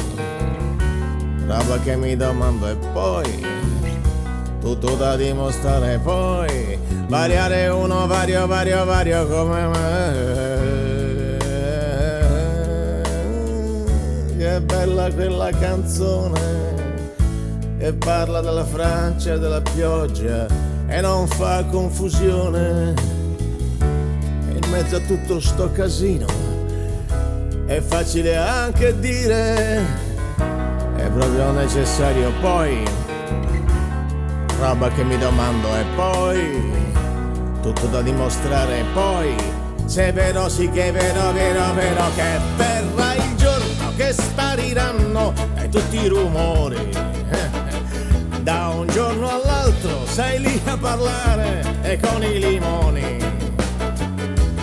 Roba 1.51 1.81
che 1.81 1.97
mi 1.97 2.15
domando 2.15 2.69
e 2.69 2.77
poi? 2.93 3.45
Tutto 4.61 4.95
da 4.95 5.17
dimostrare 5.17 5.99
poi. 5.99 6.79
Variare 7.09 7.67
uno 7.67 8.07
vario 8.07 8.47
vario 8.47 8.85
vario 8.85 9.27
come 9.27 9.67
me. 9.67 11.39
Che 14.39 14.61
bella 14.61 15.11
quella 15.11 15.51
canzone 15.51 16.41
e 17.79 17.93
parla 17.95 18.41
della 18.41 18.65
Francia 18.65 19.35
e 19.35 19.39
della 19.41 19.61
pioggia 19.61 20.47
e 20.87 21.01
non 21.01 21.27
fa 21.27 21.65
confusione. 21.65 22.95
In 24.53 24.71
mezzo 24.71 24.95
a 24.95 25.01
tutto 25.01 25.41
sto 25.41 25.73
casino 25.73 26.27
è 27.67 27.81
facile 27.81 28.37
anche 28.37 28.97
dire, 29.01 30.10
proprio 31.13 31.51
necessario 31.53 32.33
poi, 32.41 32.83
roba 34.59 34.89
che 34.91 35.05
mi 35.05 35.19
domando 35.19 35.75
e 35.77 35.85
poi, 35.95 36.73
tutto 37.63 37.87
da 37.87 38.03
dimostrare 38.03 38.85
poi, 38.93 39.35
se 39.85 40.09
è 40.09 40.13
vero 40.13 40.49
sì 40.49 40.71
che 40.71 40.89
è 40.89 40.93
vero, 40.93 41.33
vero, 41.33 41.73
vero 41.75 42.05
che 42.15 42.39
verrà 42.57 43.15
il 43.15 43.37
giorno 43.37 43.93
che 43.97 44.13
spariranno 44.13 45.33
e 45.57 45.69
tutti 45.69 46.01
i 46.01 46.09
rumori. 46.09 46.89
Da 48.43 48.69
un 48.69 48.87
giorno 48.87 49.29
all'altro 49.29 50.07
sei 50.07 50.41
lì 50.41 50.61
a 50.65 50.77
parlare 50.77 51.63
e 51.83 52.01
con 52.01 52.23
i 52.23 52.39
limoni. 52.39 53.19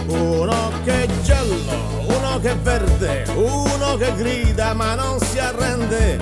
Uno 0.08 0.72
che 0.84 1.04
è 1.04 1.08
giallo, 1.22 1.97
uno 2.38 2.46
che 2.46 2.52
è 2.52 2.58
verde, 2.58 3.24
uno 3.34 3.98
che 3.98 4.14
grida 4.16 4.74
ma 4.76 4.94
non 4.94 5.20
si 5.20 5.40
arrende, 5.40 6.20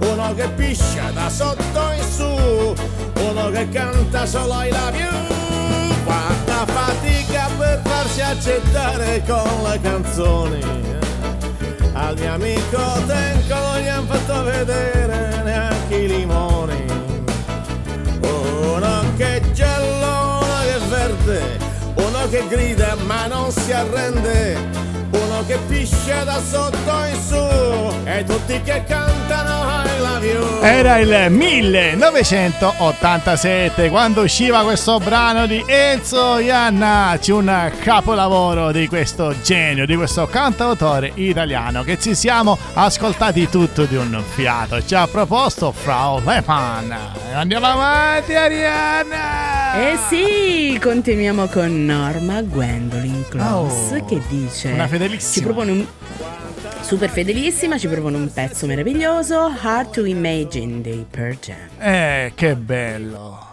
uno 0.00 0.34
che 0.34 0.48
piscia 0.48 1.10
da 1.12 1.28
sotto 1.28 1.92
in 1.96 2.02
su, 2.02 2.74
uno 3.22 3.50
che 3.50 3.68
canta 3.68 4.26
solo 4.26 4.60
I 4.60 4.70
love 4.70 4.98
you. 4.98 6.04
Quanta 6.04 6.66
fatica 6.66 7.48
per 7.56 7.80
farsi 7.84 8.20
accettare 8.22 9.22
con 9.24 9.62
le 9.62 9.80
canzoni. 9.80 10.60
Al 11.92 12.18
mio 12.18 12.32
amico 12.32 12.82
Tenco 13.06 13.54
non 13.54 13.78
gli 13.78 13.88
han 13.88 14.06
fatto 14.08 14.42
vedere 14.42 15.42
neanche 15.44 15.94
i 15.94 16.08
limoni. 16.08 16.84
Uno 18.20 19.04
che 19.16 19.36
è 19.36 19.50
giallo, 19.52 20.40
uno 20.40 20.60
che 20.64 20.74
è 20.74 20.80
verde, 20.88 21.58
uno 21.94 22.28
che 22.30 22.46
grida 22.48 22.96
ma 23.06 23.26
non 23.28 23.52
si 23.52 23.70
arrende, 23.70 24.90
che 25.46 25.58
piscia 25.68 26.24
da 26.24 26.40
sotto 26.40 27.04
in 27.06 27.20
su 27.20 27.36
e 28.04 28.24
tutti 28.24 28.60
che 28.62 28.82
cantano 28.86 29.82
I 29.84 29.98
love 30.00 30.26
you. 30.26 30.60
Era 30.62 30.98
il 30.98 31.26
1987 31.30 33.88
quando 33.88 34.20
usciva 34.22 34.62
questo 34.62 34.98
brano 34.98 35.46
di 35.46 35.62
Enzo 35.66 36.38
Iannacci, 36.38 37.30
un 37.32 37.70
capolavoro 37.80 38.70
di 38.72 38.86
questo 38.88 39.34
genio, 39.42 39.86
di 39.86 39.96
questo 39.96 40.26
cantautore 40.26 41.12
italiano 41.14 41.82
che 41.82 41.98
ci 41.98 42.14
siamo 42.14 42.58
ascoltati 42.74 43.48
tutto 43.48 43.84
di 43.84 43.96
un 43.96 44.22
fiato. 44.34 44.84
Ci 44.84 44.94
ha 44.94 45.06
proposto 45.08 45.72
Frau 45.72 46.20
Lehmann. 46.24 46.92
Andiamo 47.34 47.66
avanti, 47.66 48.34
Arianna! 48.34 49.72
Eh 49.74 49.96
sì, 50.08 50.78
continuiamo 50.80 51.46
con 51.46 51.84
Norma 51.86 52.42
Gwendolyn 52.42 53.24
Close 53.28 53.96
Oh, 53.96 54.04
che 54.04 54.20
dice 54.28 54.70
una 54.72 54.86
fedelissima. 54.86 55.31
Ci 55.32 55.40
propone 55.40 55.70
un 55.70 55.86
super 56.82 57.08
fedelissima, 57.08 57.78
ci 57.78 57.88
propone 57.88 58.18
un 58.18 58.30
pezzo 58.30 58.66
meraviglioso, 58.66 59.50
Hard 59.62 59.90
to 59.90 60.04
Imagine 60.04 60.82
dei 60.82 61.06
Pearl 61.08 61.38
Jam. 61.38 61.56
Eh, 61.80 62.32
che 62.34 62.54
bello. 62.54 63.51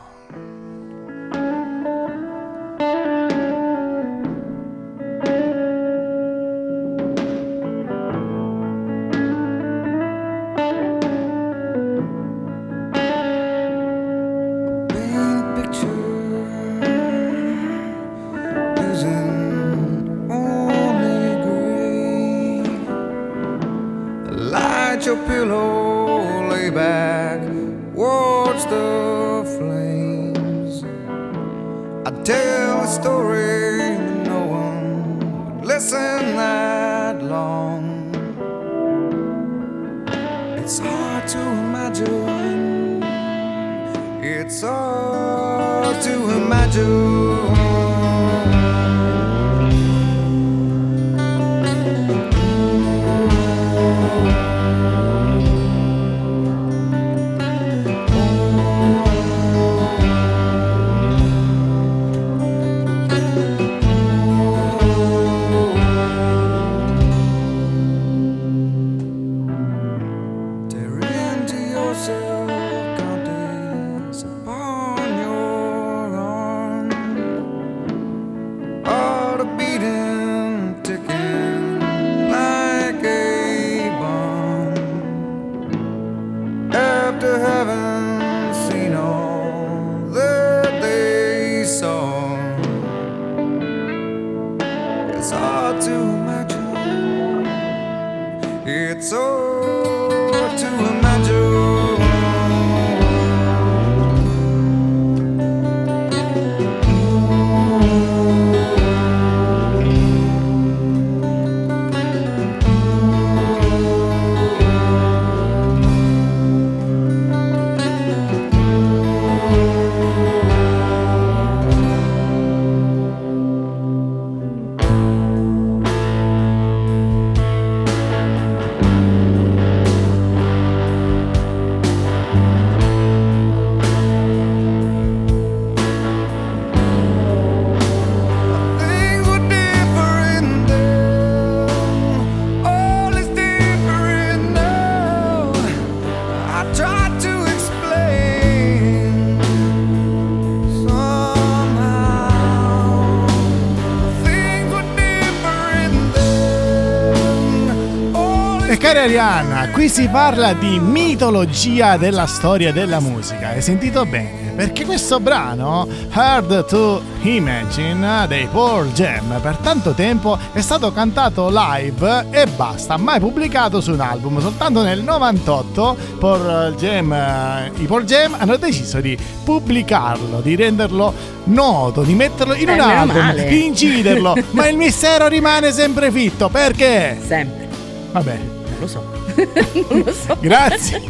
E 159.00 159.14
cara 159.14 159.30
Arianna, 159.30 159.70
qui 159.70 159.88
si 159.88 160.10
parla 160.10 160.52
di 160.52 160.78
mitologia 160.78 161.96
della 161.96 162.26
storia 162.26 162.74
della 162.74 163.00
musica. 163.00 163.52
Hai 163.52 163.62
sentito 163.62 164.06
bene? 164.06 164.52
Perché 164.58 164.84
questo 164.84 165.22
brano, 165.22 165.88
Hard 166.12 166.66
to 166.66 167.02
Imagine 167.22 168.26
dei 168.28 168.46
Paul 168.52 168.92
Jam, 168.92 169.40
per 169.42 169.56
tanto 169.64 169.92
tempo 169.94 170.38
è 170.52 170.60
stato 170.60 170.92
cantato 170.92 171.50
live 171.50 172.26
e 172.30 172.46
basta, 172.48 172.98
mai 172.98 173.22
pubblicato 173.22 173.80
su 173.80 173.94
un 173.94 174.02
album. 174.02 174.42
Soltanto 174.42 174.82
nel 174.82 175.02
98 175.02 175.98
Paul 176.20 176.76
Jam, 176.78 177.14
eh, 177.14 177.72
i 177.78 177.86
Paul 177.86 178.04
Jam 178.04 178.36
hanno 178.38 178.58
deciso 178.58 179.00
di 179.00 179.18
pubblicarlo, 179.46 180.42
di 180.42 180.58
renderlo 180.58 181.14
noto, 181.46 182.02
di 182.02 182.16
metterlo 182.16 182.54
in 182.54 182.68
Eh, 182.68 182.74
un 182.74 182.80
album, 182.82 183.16
male. 183.16 183.46
di 183.48 183.66
inciderlo. 183.66 184.36
ma 184.52 184.68
il 184.68 184.76
mistero 184.76 185.28
rimane 185.28 185.72
sempre 185.72 186.12
fitto. 186.12 186.50
Perché? 186.50 187.18
Sempre. 187.26 187.68
Vabbè, 188.12 188.58
lo 188.80 188.88
so. 188.88 189.04
non 189.90 190.04
lo 190.06 190.14
so. 190.14 190.38
Grazie. 190.40 191.02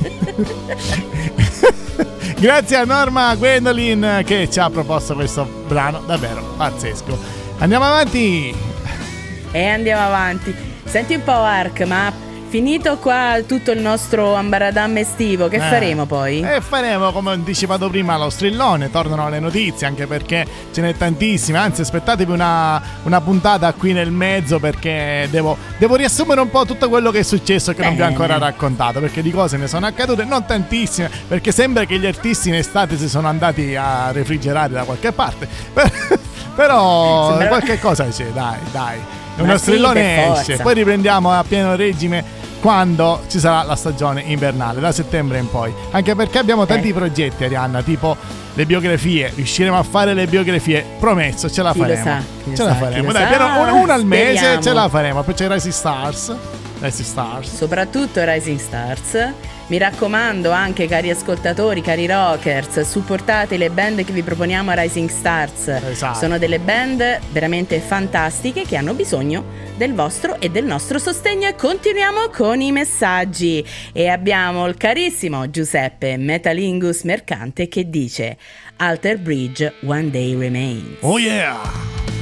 Grazie 2.39 2.77
a 2.77 2.85
Norma 2.85 3.35
Gwendolyn 3.35 4.21
che 4.25 4.49
ci 4.49 4.59
ha 4.59 4.69
proposto 4.69 5.13
questo 5.13 5.45
brano, 5.67 6.01
davvero 6.05 6.41
pazzesco. 6.55 7.17
Andiamo 7.57 7.85
avanti. 7.85 8.55
E 9.51 9.67
andiamo 9.67 10.05
avanti. 10.05 10.55
Senti 10.85 11.15
un 11.15 11.23
po' 11.23 11.31
Ark, 11.31 11.81
ma 11.81 12.11
finito 12.49 12.97
qua 12.97 13.37
tutto 13.45 13.71
il 13.71 13.79
nostro 13.79 14.33
ambaradam 14.33 14.97
estivo, 14.97 15.47
che 15.47 15.57
Eh. 15.57 15.59
faremo 15.59 16.05
poi? 16.05 16.41
E 16.41 16.61
faremo, 16.61 17.11
come 17.11 17.29
ho 17.29 17.33
anticipato 17.33 17.89
prima, 17.89 18.17
lo 18.17 18.29
strillone. 18.29 18.89
Tornano 18.89 19.29
le 19.29 19.39
notizie, 19.39 19.85
anche 19.87 20.07
perché 20.07 20.45
ce 20.71 20.81
n'è 20.81 20.95
tantissime. 20.95 21.59
Anzi, 21.59 21.81
aspettatevi 21.81 22.31
una, 22.31 22.81
una 23.03 23.21
puntata 23.21 23.71
qui 23.73 23.93
nel 23.93 24.11
mezzo 24.11 24.59
perché 24.59 25.27
devo, 25.29 25.55
devo 25.77 25.95
riassumere 25.95 26.41
un 26.41 26.49
po' 26.49 26.65
tutto 26.65 26.89
quello 26.89 27.11
che 27.11 27.19
è 27.19 27.23
successo 27.23 27.71
e 27.71 27.75
che 27.75 27.83
non 27.83 27.95
vi 27.95 28.01
ho 28.01 28.05
Bene. 28.05 28.15
ancora 28.17 28.37
raccontato. 28.37 28.99
Perché 28.99 29.21
di 29.21 29.31
cose 29.31 29.57
ne 29.57 29.67
sono 29.67 29.85
accadute, 29.85 30.23
non 30.25 30.43
tantissime. 30.45 31.09
Perché 31.27 31.51
sembra 31.51 31.85
che 31.85 31.99
gli 31.99 32.05
artisti 32.07 32.49
in 32.49 32.55
estate 32.55 32.97
si 32.97 33.07
sono 33.07 33.27
andati 33.27 33.75
a 33.75 34.11
refrigerare 34.11 34.73
da 34.73 34.83
qualche 34.83 35.11
parte. 35.11 35.47
Però 36.55 37.37
qualche 37.47 37.79
cosa 37.79 38.07
c'è, 38.07 38.25
dai, 38.33 38.57
dai. 38.71 38.97
Uno 39.37 39.53
sì, 39.53 39.59
strillone 39.59 40.01
per 40.27 40.37
esce. 40.39 40.57
Poi 40.57 40.73
riprendiamo 40.73 41.31
a 41.31 41.43
pieno 41.47 41.75
regime 41.77 42.23
quando 42.59 43.21
ci 43.27 43.39
sarà 43.39 43.63
la 43.63 43.75
stagione 43.75 44.21
invernale, 44.21 44.79
da 44.79 44.91
settembre 44.91 45.37
in 45.39 45.49
poi. 45.49 45.73
Anche 45.91 46.15
perché 46.15 46.37
abbiamo 46.39 46.65
tanti 46.65 46.89
Eh. 46.89 46.93
progetti, 46.93 47.43
Arianna, 47.43 47.81
tipo 47.81 48.15
le 48.53 48.65
biografie. 48.65 49.31
Riusciremo 49.33 49.77
a 49.77 49.83
fare 49.83 50.13
le 50.13 50.27
biografie, 50.27 50.85
promesso, 50.99 51.49
ce 51.49 51.61
la 51.61 51.71
Chi 51.71 51.79
faremo. 51.79 52.03
sa, 52.03 52.21
ce 52.55 52.63
la 52.63 52.69
sa, 52.69 52.73
chi 52.75 52.79
faremo. 52.79 53.11
Dai, 53.11 53.27
piano- 53.27 53.61
una, 53.61 53.73
una 53.73 53.93
al 53.93 54.05
mese 54.05 54.35
Speriamo. 54.37 54.61
ce 54.61 54.73
la 54.73 54.89
faremo. 54.89 55.23
Poi 55.23 55.33
c'è 55.33 55.47
Rising 55.51 55.73
Stars. 55.73 56.35
Rising 56.81 57.05
Stars. 57.07 57.55
soprattutto 57.55 58.21
Rising 58.23 58.59
Stars. 58.59 59.31
Mi 59.69 59.77
raccomando 59.77 60.49
anche 60.49 60.87
cari 60.87 61.11
ascoltatori, 61.11 61.81
cari 61.81 62.07
rockers, 62.07 62.81
supportate 62.81 63.55
le 63.55 63.69
band 63.69 64.03
che 64.03 64.11
vi 64.11 64.23
proponiamo 64.23 64.71
a 64.71 64.81
Rising 64.81 65.09
Stars. 65.09 65.67
Esatto. 65.67 66.17
Sono 66.17 66.39
delle 66.39 66.57
band 66.57 67.19
veramente 67.31 67.79
fantastiche 67.79 68.63
che 68.63 68.77
hanno 68.77 68.95
bisogno 68.95 69.45
del 69.77 69.93
vostro 69.93 70.41
e 70.41 70.49
del 70.49 70.65
nostro 70.65 70.97
sostegno 70.97 71.47
e 71.47 71.53
continuiamo 71.53 72.29
con 72.35 72.61
i 72.61 72.71
messaggi. 72.71 73.63
E 73.93 74.07
abbiamo 74.07 74.65
il 74.65 74.75
carissimo 74.75 75.51
Giuseppe 75.51 76.17
Metalingus 76.17 77.03
Mercante 77.03 77.67
che 77.67 77.87
dice 77.91 78.37
Alter 78.77 79.19
Bridge 79.19 79.75
One 79.85 80.09
Day 80.09 80.35
Remains. 80.35 80.97
Oh 81.01 81.19
yeah! 81.19 82.18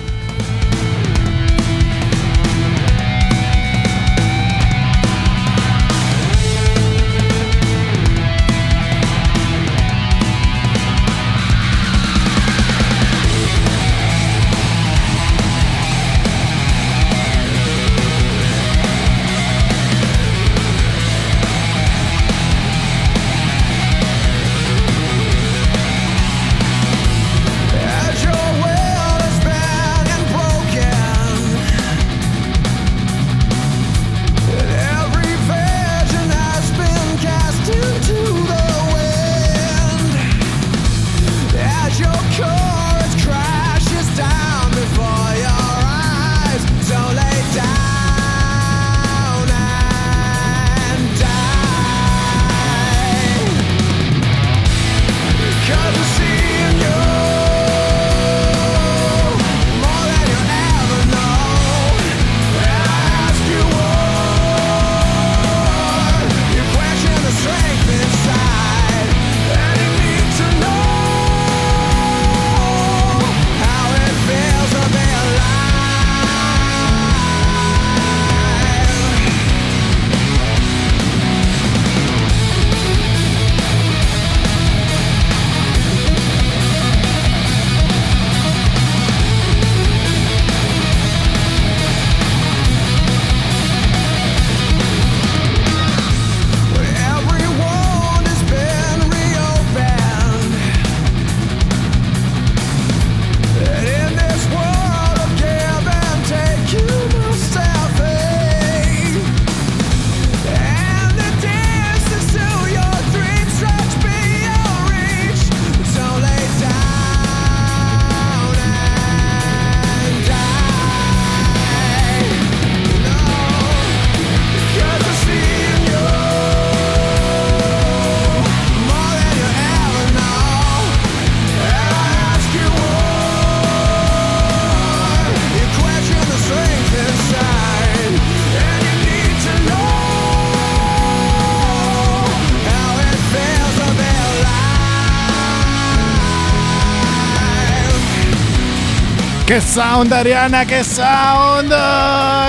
Che 149.58 149.64
sound 149.64 150.12
Ariana, 150.12 150.66
che 150.66 150.84
sound! 150.84 151.70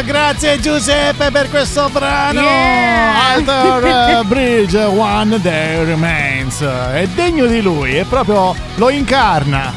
Grazie 0.05 0.61
Giuseppe 0.61 1.31
per 1.31 1.49
questo 1.49 1.89
brano! 1.89 2.39
Yeah! 2.43 3.33
Alter 3.33 4.25
Bridge 4.29 4.77
One 4.79 5.41
Day 5.41 5.87
Remains. 5.87 6.61
È 6.61 7.07
degno 7.15 7.47
di 7.47 7.63
lui, 7.63 7.95
è 7.97 8.05
proprio 8.05 8.55
lo 8.75 8.91
incarna. 8.91 9.73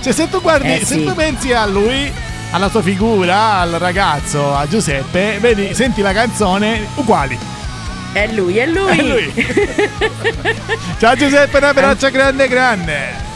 Cioè 0.00 0.12
se 0.12 0.28
tu 0.28 0.40
guardi, 0.40 0.74
Eh, 0.74 0.84
se 0.84 0.94
sì. 0.94 1.04
tu 1.04 1.12
pensi 1.12 1.52
a 1.52 1.66
lui, 1.66 2.08
alla 2.52 2.70
sua 2.70 2.82
figura, 2.82 3.58
al 3.58 3.70
ragazzo, 3.70 4.54
a 4.54 4.68
Giuseppe, 4.68 5.38
vedi, 5.40 5.74
senti 5.74 6.02
la 6.02 6.12
canzone 6.12 6.86
uguali. 6.94 7.36
È 8.12 8.28
lui, 8.28 8.58
è 8.58 8.66
lui. 8.66 8.96
È 8.96 9.02
lui. 9.02 9.46
Ciao 11.00 11.16
Giuseppe, 11.16 11.56
un 11.56 11.64
abbraccio 11.64 12.10
grande 12.12 12.46
grande. 12.46 13.29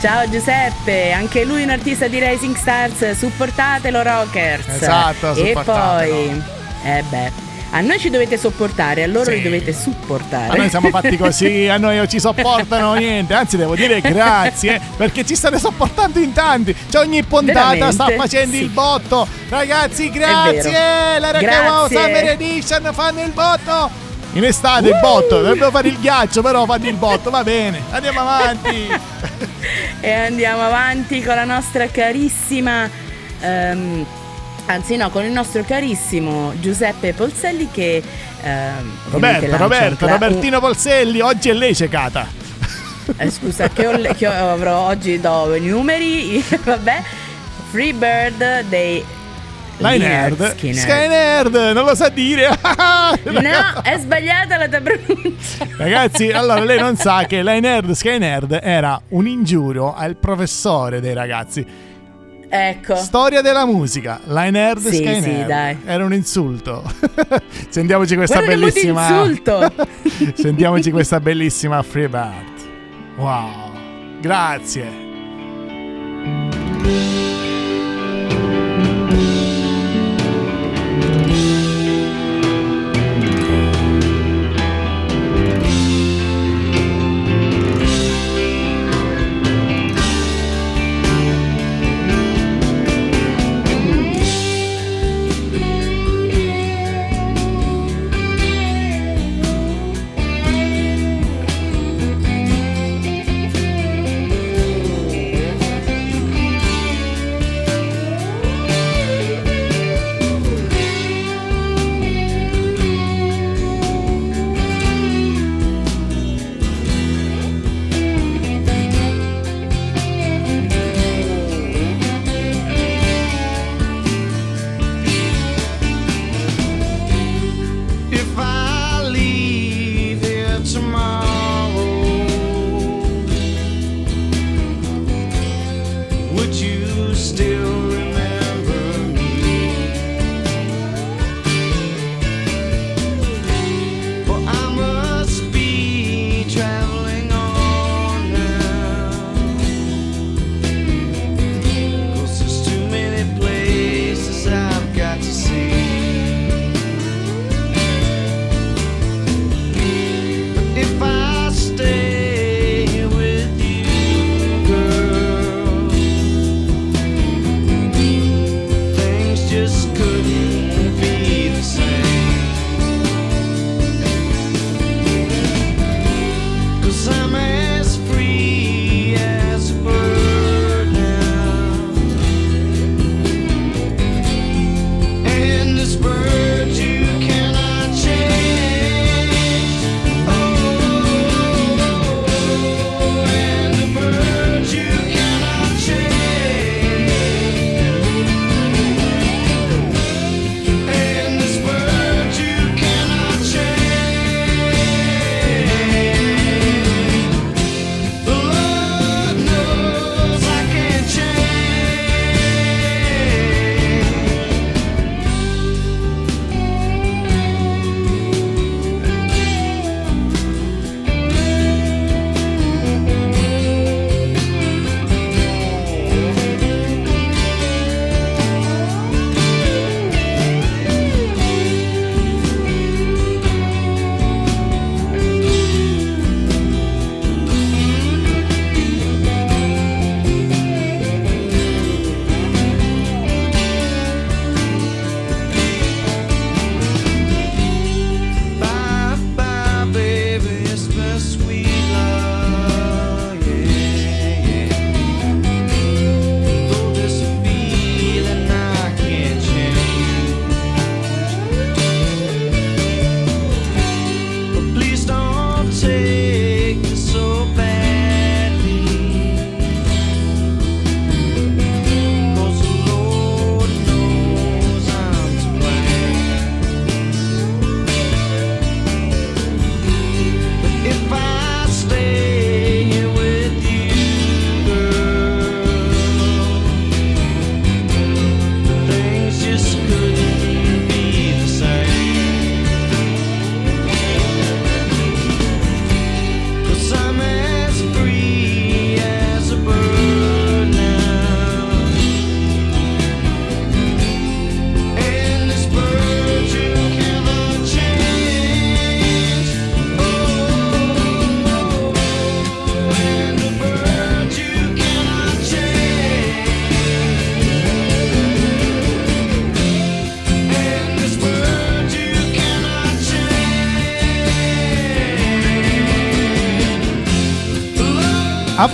Ciao 0.00 0.28
Giuseppe, 0.28 1.10
anche 1.10 1.44
lui 1.44 1.64
un 1.64 1.70
artista 1.70 2.06
di 2.06 2.20
Rising 2.24 2.54
Stars, 2.56 3.10
supportatelo 3.18 4.00
Rockers. 4.02 4.68
Esatto, 4.68 5.34
E 5.34 5.56
poi, 5.64 6.40
eh 6.84 7.02
beh, 7.08 7.32
a 7.72 7.80
noi 7.80 7.98
ci 7.98 8.08
dovete 8.08 8.38
sopportare, 8.38 9.02
a 9.02 9.06
loro 9.08 9.24
Sì. 9.24 9.32
li 9.38 9.42
dovete 9.42 9.72
supportare. 9.72 10.52
A 10.52 10.54
noi 10.54 10.68
siamo 10.70 10.88
fatti 10.90 11.16
così, 11.18 11.66
a 11.66 11.78
noi 11.78 11.96
non 11.96 12.08
ci 12.08 12.20
sopportano 12.20 12.94
niente, 12.94 13.34
anzi 13.34 13.56
devo 13.56 13.74
dire 13.74 14.00
grazie 14.00 14.80
perché 14.96 15.26
ci 15.26 15.34
state 15.34 15.58
sopportando 15.58 16.20
in 16.20 16.32
tanti. 16.32 16.74
Cioè 16.88 17.02
ogni 17.04 17.24
puntata 17.24 17.70
Veramente? 17.70 17.92
sta 17.92 18.06
facendo 18.16 18.54
Sì. 18.54 18.62
il 18.62 18.68
botto. 18.68 19.26
Ragazzi, 19.48 20.10
grazie! 20.10 21.18
La 21.18 21.30
Rock 21.32 21.42
and 21.44 21.66
Wow 21.66 21.88
Grazie. 21.88 21.96
Summer 21.98 22.24
Edition 22.30 22.90
fanno 22.92 23.22
il 23.22 23.30
botto. 23.32 24.06
In 24.32 24.44
estate 24.44 24.88
il 24.88 24.98
botto, 25.00 25.40
dovrebbero 25.40 25.70
fare 25.70 25.88
il 25.88 25.98
ghiaccio, 25.98 26.42
però 26.42 26.64
fanno 26.66 26.86
il 26.86 26.94
botto, 26.96 27.30
va 27.30 27.42
bene. 27.42 27.82
Andiamo 27.90 28.20
avanti. 28.20 28.86
E 30.00 30.12
andiamo 30.12 30.62
avanti 30.62 31.22
con 31.22 31.34
la 31.34 31.44
nostra 31.44 31.88
carissima. 31.88 32.88
ehm, 33.40 34.06
anzi, 34.66 34.96
no, 34.96 35.10
con 35.10 35.24
il 35.24 35.32
nostro 35.32 35.64
carissimo 35.66 36.52
Giuseppe 36.60 37.12
Polselli 37.12 37.68
che. 37.70 38.00
ovviamente 39.12 39.46
Roberto, 39.46 39.56
Roberto, 39.56 39.96
cla- 40.06 40.12
Robertino 40.12 40.60
Polselli, 40.60 41.20
oggi 41.20 41.48
è 41.48 41.52
lei 41.52 41.74
cecata. 41.74 42.26
eh, 43.16 43.30
scusa, 43.30 43.68
che, 43.70 43.86
ho, 43.88 44.00
che 44.16 44.26
ho- 44.28 44.52
avrò 44.52 44.86
oggi 44.86 45.18
do 45.20 45.52
i 45.54 45.60
numeri. 45.60 46.42
Vabbè. 46.62 47.02
Free 47.70 47.92
Bird 47.92 48.62
dei. 48.68 49.04
Lynyrd 49.78 50.38
nerd. 50.40 50.72
Sky 50.74 51.08
nerd, 51.08 51.54
non 51.72 51.84
lo 51.84 51.94
sa 51.94 52.08
dire. 52.08 52.48
No, 53.24 53.80
è 53.82 53.96
sbagliata 53.98 54.56
la 54.56 54.68
tua 54.68 54.80
pronuncia. 54.80 55.66
Ragazzi, 55.76 56.30
allora 56.30 56.62
lei 56.62 56.78
non 56.78 56.96
sa 56.96 57.24
che 57.24 57.42
Lei 57.42 57.60
nerd 57.60 57.92
Sky 57.92 58.18
nerd 58.18 58.58
era 58.62 59.00
un 59.08 59.26
ingiurio 59.26 59.94
al 59.94 60.16
professore 60.16 61.00
dei 61.00 61.14
ragazzi. 61.14 61.64
Ecco. 62.50 62.96
Storia 62.96 63.40
della 63.42 63.66
musica, 63.66 64.20
Line 64.24 64.50
Nerd 64.50 64.88
Sì, 64.88 64.96
Sky 64.96 65.20
sì, 65.22 65.30
Nerd. 65.30 65.46
dai. 65.48 65.76
Era 65.84 66.04
un 66.04 66.14
insulto. 66.14 66.82
Sentiamoci 67.68 68.14
questa 68.16 68.40
Guarda 68.42 68.54
bellissima. 68.56 69.06
insulto. 69.08 69.72
Sentiamoci 70.34 70.90
questa 70.90 71.20
bellissima 71.20 71.82
Free 71.82 72.08
Bird. 72.08 72.66
Wow. 73.16 73.70
Grazie. 74.20 75.07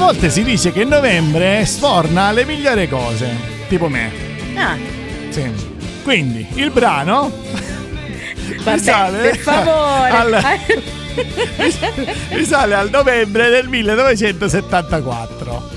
Volte 0.04 0.30
si 0.30 0.44
dice 0.44 0.70
che 0.70 0.84
novembre 0.84 1.64
sforna 1.64 2.30
le 2.30 2.44
migliori 2.44 2.88
cose, 2.88 3.34
tipo 3.68 3.88
me. 3.88 4.10
Ah, 4.54 4.76
Sì. 5.30 5.50
Quindi 6.02 6.46
il 6.56 6.70
brano 6.70 7.32
vabbè, 8.62 8.76
risale 8.76 9.18
per 9.30 9.36
favore. 9.38 10.10
al- 10.10 10.42
risale 12.30 12.74
al 12.74 12.90
novembre 12.90 13.48
del 13.48 13.68
1974 13.68 15.70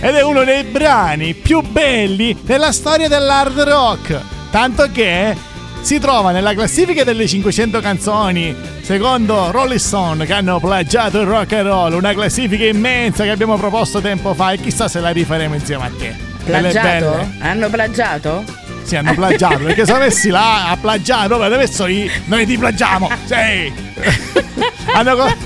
ed 0.00 0.14
è 0.14 0.22
uno 0.22 0.44
dei 0.44 0.62
brani 0.62 1.34
più 1.34 1.60
belli 1.60 2.36
della 2.42 2.70
storia 2.72 3.08
dell'hard 3.08 3.60
rock, 3.60 4.18
tanto 4.50 4.88
che 4.92 5.36
si 5.82 5.98
trova 5.98 6.30
nella 6.30 6.54
classifica 6.54 7.04
delle 7.04 7.26
500 7.26 7.80
canzoni 7.80 8.54
secondo 8.88 9.50
Rolling 9.50 9.78
Stone 9.78 10.24
che 10.24 10.32
hanno 10.32 10.58
plagiato 10.58 11.20
il 11.20 11.26
rock 11.26 11.52
and 11.52 11.66
roll, 11.66 11.92
una 11.92 12.14
classifica 12.14 12.64
immensa 12.64 13.24
che 13.24 13.28
abbiamo 13.28 13.58
proposto 13.58 14.00
tempo 14.00 14.32
fa 14.32 14.52
e 14.52 14.58
chissà 14.58 14.88
se 14.88 14.98
la 15.00 15.10
rifaremo 15.10 15.54
insieme 15.54 15.84
a 15.84 15.90
te. 15.94 16.16
Plagiato? 16.42 17.28
Hanno 17.40 17.68
plagiato? 17.68 18.44
Sì, 18.84 18.96
hanno 18.96 19.12
plagiato 19.12 19.58
perché 19.58 19.84
sono 19.84 19.98
messi 19.98 20.30
là 20.30 20.70
a 20.70 20.78
plagiare, 20.78 21.28
dove 21.28 21.44
adesso 21.44 21.84
noi 22.24 22.46
ti 22.46 22.56
plagiamo. 22.56 23.10
Sì. 23.26 23.70
hanno, 24.94 25.36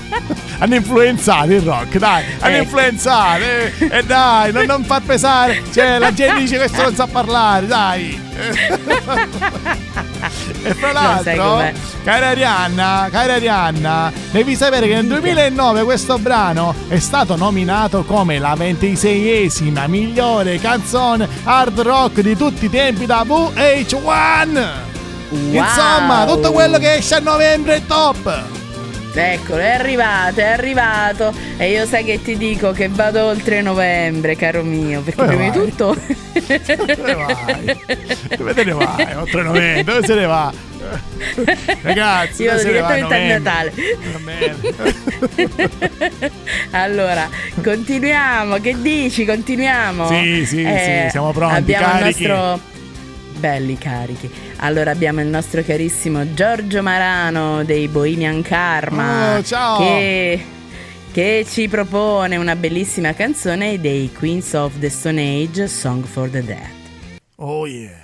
hanno 0.59 0.75
influenzato 0.75 1.51
il 1.51 1.61
rock, 1.63 1.97
dai, 1.97 2.23
hanno 2.39 2.55
Eh. 2.55 2.59
influenzato. 2.59 3.43
E 3.43 3.73
eh, 3.89 4.03
dai, 4.05 4.53
non, 4.53 4.63
non 4.63 4.83
far 4.85 5.01
pesare. 5.01 5.61
Cioè, 5.69 5.97
la 5.99 6.13
gente 6.13 6.39
dice 6.39 6.53
che 6.53 6.59
questo 6.59 6.81
non 6.83 6.95
sa 6.95 7.07
parlare, 7.07 7.67
dai. 7.67 8.22
e 10.63 10.73
fra 10.73 10.91
l'altro, 10.91 11.71
cara 12.03 12.29
Arianna, 12.29 13.07
cara 13.11 13.33
Arianna, 13.33 14.11
devi 14.31 14.55
sapere 14.55 14.87
che 14.87 14.95
nel 14.95 15.07
2009 15.07 15.83
questo 15.83 16.17
brano 16.17 16.73
è 16.87 16.99
stato 16.99 17.35
nominato 17.35 18.03
come 18.03 18.39
la 18.39 18.55
26esima 18.55 19.87
migliore 19.87 20.59
canzone 20.59 21.27
hard 21.43 21.79
rock 21.81 22.21
di 22.21 22.35
tutti 22.35 22.65
i 22.65 22.69
tempi 22.69 23.05
da 23.05 23.23
VH1. 23.23 24.91
Insomma, 25.29 26.25
tutto 26.27 26.51
quello 26.51 26.77
che 26.77 26.95
esce 26.95 27.15
a 27.15 27.19
novembre 27.19 27.75
è 27.75 27.85
top. 27.85 28.62
Eccolo, 29.15 29.59
è 29.59 29.69
arrivato, 29.71 30.39
è 30.39 30.45
arrivato. 30.45 31.33
E 31.57 31.69
io 31.71 31.85
sai 31.85 32.03
che 32.03 32.21
ti 32.21 32.35
dico 32.37 32.71
che 32.71 32.87
vado 32.89 33.25
oltre 33.25 33.61
novembre, 33.61 34.35
caro 34.35 34.63
mio. 34.63 35.01
Perché 35.01 35.23
prima 35.23 35.49
di 35.49 35.51
tutto. 35.51 35.95
Dove 36.33 37.13
vai? 37.13 37.77
Dove 38.37 38.53
te 38.53 38.63
ne 38.63 38.71
vai? 38.73 39.13
Oltre 39.15 39.43
novembre, 39.43 39.83
dove 39.83 40.05
se 40.05 40.15
ne 40.15 40.25
va? 40.25 40.51
Ragazzi, 41.81 42.43
Io 42.43 42.61
direttamente 42.61 43.15
a? 43.15 43.37
Natale. 43.39 43.73
Allora, 46.71 47.29
continuiamo. 47.61 48.57
Che 48.57 48.75
dici? 48.81 49.25
Continuiamo? 49.25 50.09
Eh, 50.09 50.43
Sì, 50.43 50.45
sì, 50.45 50.65
sì, 50.65 51.09
siamo 51.09 51.31
pronti, 51.31 51.55
Abbiamo 51.55 51.85
carichi. 51.99 52.23
il 52.23 52.29
nostro. 52.29 52.71
Belli 53.43 53.77
carichi. 53.77 54.31
Allora 54.59 54.91
abbiamo 54.91 55.19
il 55.19 55.27
nostro 55.27 55.61
carissimo 55.63 56.33
Giorgio 56.33 56.81
Marano 56.81 57.65
dei 57.65 57.89
Bohemian 57.89 58.41
Karma. 58.41 59.35
Oh, 59.35 59.43
ciao. 59.43 59.79
Che, 59.79 60.45
che 61.11 61.45
ci 61.45 61.67
propone 61.67 62.37
una 62.37 62.55
bellissima 62.55 63.13
canzone 63.13 63.81
dei 63.81 64.09
Queens 64.13 64.53
of 64.53 64.79
the 64.79 64.89
Stone 64.89 65.19
Age, 65.19 65.67
Song 65.67 66.05
for 66.05 66.29
the 66.29 66.41
Dead. 66.41 66.69
Oh 67.35 67.65
yeah. 67.65 68.02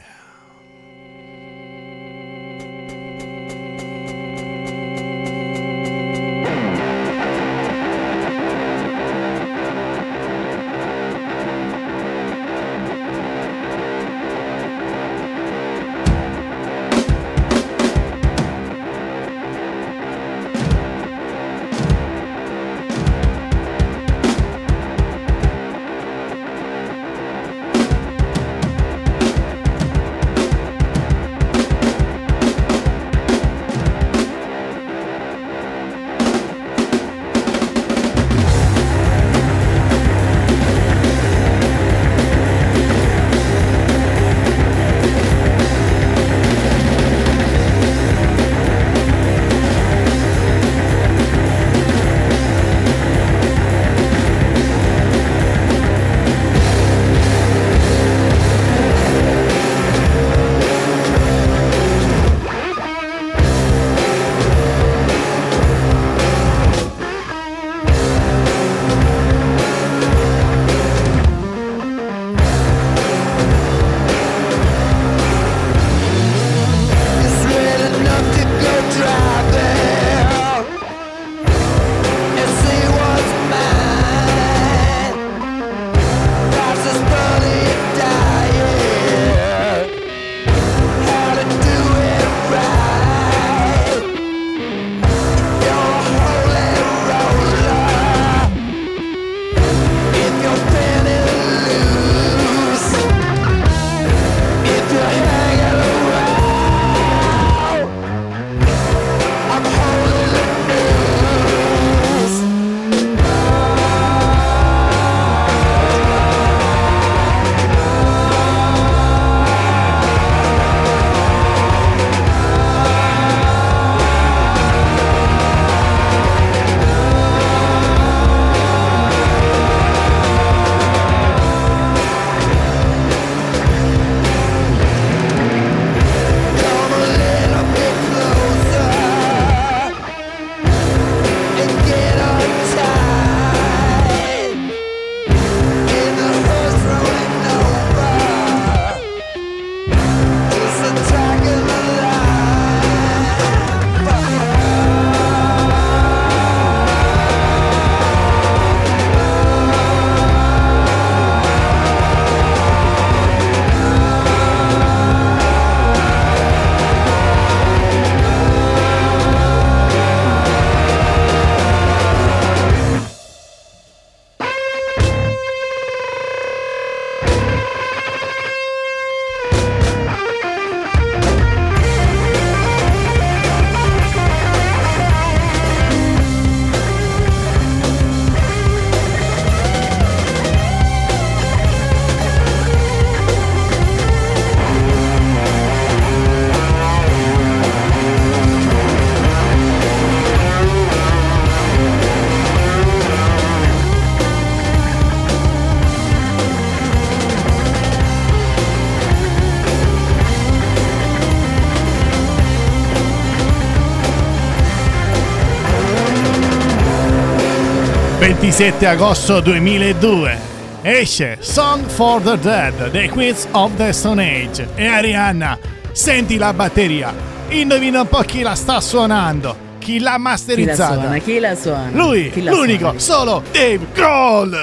27 218.50 218.88
agosto 218.88 219.42
2002 219.42 220.38
esce 220.82 221.38
Song 221.40 221.86
for 221.86 222.20
the 222.20 222.36
Dead 222.40 222.90
dei 222.90 223.08
Queens 223.08 223.48
of 223.52 223.76
the 223.76 223.94
Stone 223.94 224.24
Age 224.24 224.70
e 224.74 224.88
Arianna 224.88 225.56
senti 225.92 226.36
la 226.36 226.52
batteria 226.52 227.14
indovina 227.50 228.02
un 228.02 228.08
po' 228.08 228.22
chi 228.22 228.42
la 228.42 228.56
sta 228.56 228.82
suonando 228.82 229.56
chi 229.78 230.00
l'ha 230.00 230.00
Chi 230.00 230.00
la 230.00 230.18
masterizzata 230.18 231.00
suona? 231.00 231.18
Chi 231.20 231.40
la 231.40 231.56
suona? 231.56 231.90
lui 231.92 232.32
la 232.42 232.52
l'unico 232.52 232.80
suona? 232.98 233.00
solo 233.00 233.44
Dave 233.52 233.86
Grohl 233.94 234.58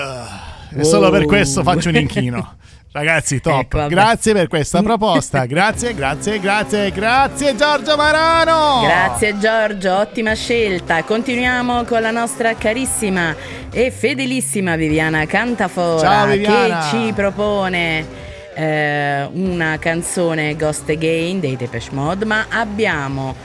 e 0.77 0.83
solo 0.85 1.09
per 1.11 1.25
questo 1.27 1.63
faccio 1.63 1.89
un 1.89 1.95
inchino 1.95 2.56
Ragazzi, 2.97 3.43
top. 3.43 3.75
Ecco, 3.75 3.89
grazie 3.89 4.33
per 4.33 4.49
questa 4.49 4.81
proposta. 4.81 5.45
Grazie, 5.45 5.93
grazie, 5.93 6.41
grazie, 6.41 6.91
grazie 6.91 7.55
Giorgio 7.55 7.95
Marano. 7.95 8.81
Grazie 8.87 9.37
Giorgio, 9.37 9.99
ottima 9.99 10.33
scelta. 10.33 11.05
Continuiamo 11.05 11.85
con 11.85 12.01
la 12.01 12.11
nostra 12.11 12.55
carissima 12.55 13.37
e 13.71 13.91
fedelissima 13.91 14.77
Viviana 14.77 15.27
Cantafora 15.27 15.99
Ciao, 15.99 16.27
Viviana. 16.29 16.89
che 16.91 16.97
ci 17.07 17.13
propone 17.13 18.07
eh, 18.55 19.29
una 19.31 19.77
canzone 19.79 20.57
Ghost 20.57 20.89
Again 20.89 21.39
dei 21.41 21.55
Depeche 21.57 21.91
Mode, 21.93 22.25
ma 22.25 22.47
abbiamo 22.49 23.37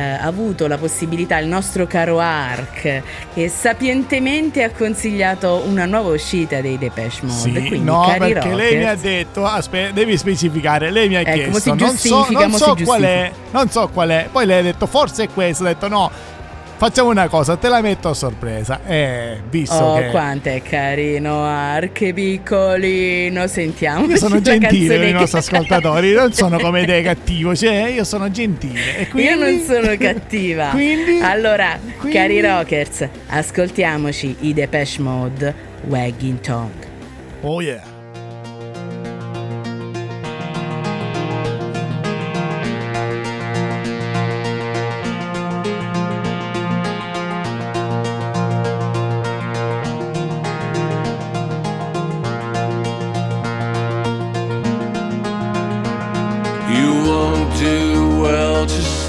eh, 0.00 0.18
avuto 0.20 0.66
la 0.66 0.78
possibilità, 0.78 1.38
il 1.38 1.46
nostro 1.46 1.86
caro 1.86 2.18
Ark, 2.18 3.02
che 3.34 3.48
sapientemente 3.48 4.62
ha 4.62 4.70
consigliato 4.70 5.62
una 5.66 5.84
nuova 5.84 6.12
uscita 6.12 6.60
dei 6.60 6.78
Depeche 6.78 7.26
Mode. 7.26 7.40
Sì, 7.40 7.52
Quindi, 7.52 7.80
no, 7.80 8.14
perché 8.18 8.54
lei 8.54 8.76
mi 8.76 8.84
ha 8.84 8.94
rockers, 8.94 9.02
detto, 9.02 9.44
aspetta, 9.44 9.92
devi 9.92 10.16
specificare, 10.16 10.90
lei 10.90 11.08
mi 11.08 11.16
ha 11.16 11.20
Ecco, 11.20 11.32
chiesto, 11.32 11.74
non 11.74 11.96
so, 11.96 12.26
non 12.30 12.52
so 12.52 12.76
qual 12.82 13.02
è, 13.02 13.30
non 13.50 13.68
so 13.68 13.88
qual 13.92 14.08
è, 14.08 14.28
poi 14.30 14.46
lei 14.46 14.58
ha 14.60 14.62
detto 14.62 14.86
forse 14.86 15.24
è 15.24 15.28
questo, 15.28 15.64
ho 15.64 15.66
detto 15.66 15.88
no, 15.88 16.10
facciamo 16.80 17.10
una 17.10 17.28
cosa, 17.28 17.58
te 17.58 17.68
la 17.68 17.82
metto 17.82 18.08
a 18.08 18.14
sorpresa, 18.14 18.80
eh, 18.86 19.38
visto 19.50 19.74
Oh, 19.74 19.98
che... 19.98 20.06
quanto 20.06 20.48
è 20.48 20.62
carino 20.62 21.44
Ark, 21.44 21.92
che 21.92 22.14
piccolino, 22.14 23.46
sentiamo. 23.48 24.06
Io 24.06 24.16
sono 24.16 24.40
gentile 24.40 24.96
con 24.96 25.06
i 25.06 25.12
nostri 25.12 25.38
ascoltatori, 25.40 26.14
non 26.14 26.32
sono 26.32 26.58
come 26.58 26.86
te 26.86 27.02
cattivo, 27.02 27.54
cioè 27.54 27.88
io 27.88 28.04
sono 28.04 28.30
gentile. 28.30 29.08
Quindi... 29.10 29.30
Io 29.30 29.38
non 29.38 29.60
sono 29.60 29.94
cattiva. 30.00 30.68
Quindi? 30.70 31.20
Allora, 31.20 31.78
Quindi? 31.98 32.16
cari 32.16 32.40
rockers, 32.40 33.06
ascoltiamoci 33.26 34.36
i 34.40 34.54
Depeche 34.54 35.02
Mode 35.02 35.54
Wagging 35.86 36.40
Tongue. 36.40 36.88
Oh 37.42 37.60
yeah. 37.60 37.89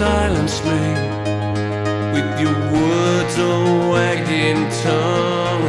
Silence 0.02 0.58
me 0.64 0.84
with 2.16 2.30
your 2.44 2.58
words 2.76 3.36
or 3.38 3.92
wagging 3.94 4.62
tongue, 4.86 5.68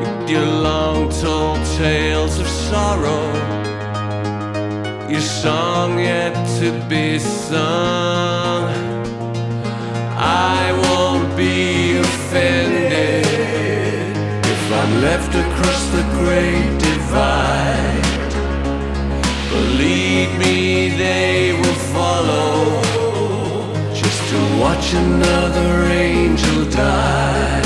with 0.00 0.30
your 0.30 0.46
long 0.68 1.10
told 1.20 1.58
tales 1.76 2.38
of 2.38 2.46
sorrow, 2.46 3.24
your 5.08 5.26
song 5.42 5.98
yet 5.98 6.34
to 6.60 6.68
be 6.88 7.18
sung. 7.18 8.70
I 10.56 10.62
won't 10.84 11.36
be 11.36 11.96
offended 11.96 13.26
if 14.54 14.62
I'm 14.80 14.92
left 15.08 15.32
across 15.44 15.82
the 15.96 16.04
great 16.20 16.70
divide. 16.88 18.06
Believe 19.50 20.30
me, 20.38 20.90
they 21.04 21.52
will 21.60 21.69
watch 24.90 25.02
another 25.02 25.84
angel 25.92 26.64
die. 26.64 27.62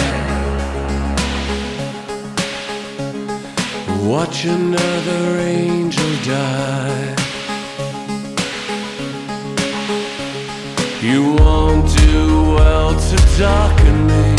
Watch 4.03 4.45
another 4.45 5.39
angel 5.39 6.11
die. 6.25 7.17
You 11.01 11.35
won't 11.39 11.89
do 11.97 12.55
well 12.57 12.93
to 12.93 13.17
darken 13.39 14.07
me 14.07 14.31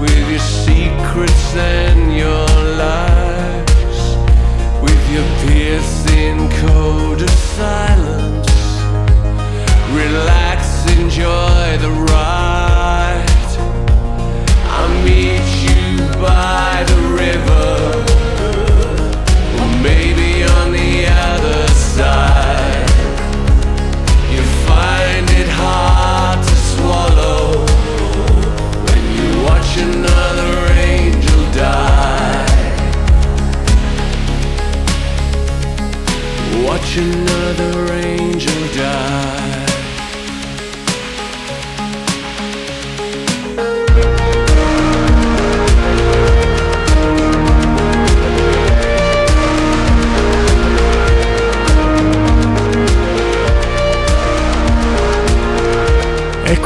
with 0.00 0.30
your 0.30 0.38
secrets 0.38 1.56
and 1.56 2.16
your 2.16 2.46
lies 2.84 4.00
with 4.80 5.02
your 5.12 5.26
piercing 5.48 6.48
code 6.60 7.22
of 7.22 7.30
silence. 7.30 8.54
Relax, 9.92 10.53
enjoy 10.86 11.78
the 11.78 11.90
ride. 12.10 13.24
I'll 14.76 15.04
meet 15.04 15.46
you 15.64 15.98
by 16.20 16.73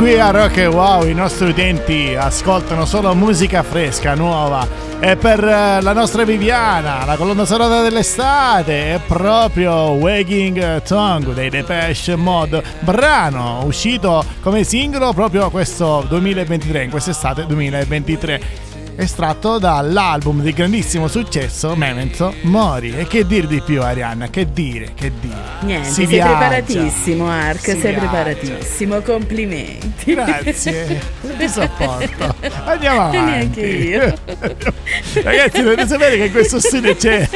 qui 0.09 0.19
a 0.19 0.31
Rock 0.31 0.57
e 0.57 0.67
Wow 0.67 1.07
i 1.07 1.13
nostri 1.13 1.51
utenti 1.51 2.15
ascoltano 2.15 2.87
solo 2.87 3.15
musica 3.15 3.63
fresca, 3.63 4.15
nuova. 4.15 4.67
E 5.01 5.17
per 5.17 5.45
eh, 5.45 5.83
la 5.83 5.93
nostra 5.93 6.25
Viviana, 6.25 7.05
la 7.05 7.17
colonna 7.17 7.45
sonora 7.45 7.83
dell'estate 7.83 8.95
è 8.95 9.01
proprio 9.07 9.73
Wagging 9.91 10.81
Tongue 10.83 11.35
dei 11.35 11.51
Depeche 11.51 12.17
Mode, 12.17 12.63
brano 12.81 13.65
uscito 13.67 14.25
come 14.41 14.65
singolo 14.65 15.13
proprio 15.13 15.51
questo 15.51 16.03
2023, 16.09 16.85
in 16.85 16.91
quest'estate 16.91 17.45
2023. 17.45 18.68
Estratto 19.01 19.59
dall'album 19.59 20.43
di 20.43 20.53
grandissimo 20.53 21.07
successo 21.07 21.77
Memento 21.77 22.35
Mori. 22.43 22.99
E 22.99 23.07
che 23.07 23.25
dire 23.25 23.47
di 23.47 23.61
più, 23.61 23.81
Arianna? 23.81 24.29
Che 24.29 24.51
dire? 24.53 24.91
Che 24.93 25.13
dire? 25.21 25.37
Niente, 25.61 25.87
Si 25.87 25.95
sei 25.95 26.07
viaggia. 26.07 26.37
preparatissimo 26.37 27.29
Ark, 27.31 27.61
Si 27.61 27.65
sei 27.71 27.81
viaggia. 27.81 27.99
preparatissimo, 27.99 29.01
complimenti. 29.03 30.15
Grazie, 30.15 31.01
ti 31.39 31.49
sopporto. 31.49 32.35
Andiamo 32.65 33.03
avanti. 33.03 33.21
Neanche 33.21 33.61
io. 33.67 34.15
Ragazzi, 35.23 35.63
dovete 35.63 35.87
sapere 35.87 36.17
che 36.17 36.25
in 36.25 36.33
questo 36.33 36.59
studio 36.59 36.97
c'è, 36.97 37.29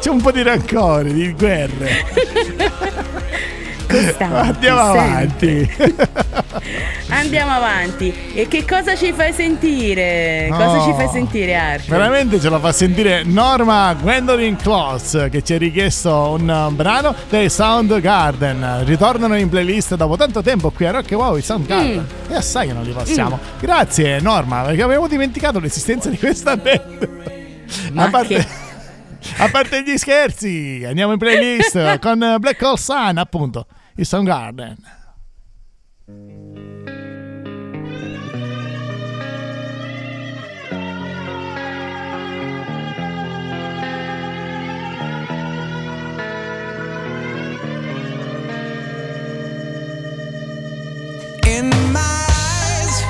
c'è 0.00 0.08
un 0.08 0.22
po' 0.22 0.30
di 0.32 0.42
rancore, 0.42 1.12
di 1.12 1.30
guerre. 1.32 2.04
Costanti, 4.04 4.66
Andiamo 4.66 4.80
avanti. 4.80 5.70
Andiamo 7.08 7.52
avanti. 7.52 8.12
E 8.34 8.48
che 8.48 8.64
cosa 8.64 8.96
ci 8.96 9.12
fai 9.12 9.32
sentire? 9.32 10.48
Cosa 10.50 10.64
No. 10.76 10.82
ci 10.84 10.92
fai 10.94 11.08
sentire 11.08 11.54
Ark? 11.54 11.86
Veramente 11.88 12.40
ce 12.40 12.48
lo 12.48 12.58
fa 12.58 12.72
sentire 12.72 13.22
Norma 13.24 13.94
Gwendolyn 13.94 14.56
Close 14.56 15.28
che 15.28 15.42
ci 15.42 15.54
ha 15.54 15.58
richiesto 15.58 16.36
un 16.38 16.48
uh, 16.48 16.72
brano 16.74 17.14
dei 17.28 17.48
Soundgarden. 17.48 18.84
Ritornano 18.84 19.36
in 19.36 19.48
playlist 19.48 19.94
dopo 19.94 20.16
tanto 20.16 20.42
tempo 20.42 20.70
qui 20.70 20.86
a 20.86 20.90
Rock 20.90 21.12
e 21.12 21.14
Wow 21.14 21.36
i 21.36 21.42
Soundgarden. 21.42 22.06
E 22.28 22.34
assai 22.34 22.66
che 22.68 22.72
non 22.72 22.82
li 22.82 22.92
passiamo. 22.92 23.38
Grazie 23.60 24.20
Norma, 24.20 24.62
perché 24.62 24.82
avevo 24.82 25.06
dimenticato 25.06 25.58
l'esistenza 25.60 26.08
di 26.10 26.18
questa 26.18 26.56
band. 26.56 27.08
Ma 27.92 28.04
a 28.04 28.08
parte... 28.10 28.34
che- 28.34 28.64
A 29.38 29.48
parte 29.50 29.82
gli 29.82 29.96
scherzi, 29.96 30.84
andiamo 30.86 31.10
in 31.12 31.18
playlist 31.18 31.98
con 31.98 32.36
Black 32.38 32.62
Hole 32.62 32.76
Sun, 32.76 33.16
appunto, 33.18 33.66
i 33.98 34.04
Soundgarden. 34.04 34.76
In 51.46 51.70
my 51.92 52.26
eyes, 52.28 53.02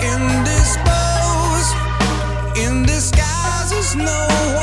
indisposed, 0.00 1.76
face 3.92 3.94
no 3.96 4.26
one 4.54 4.61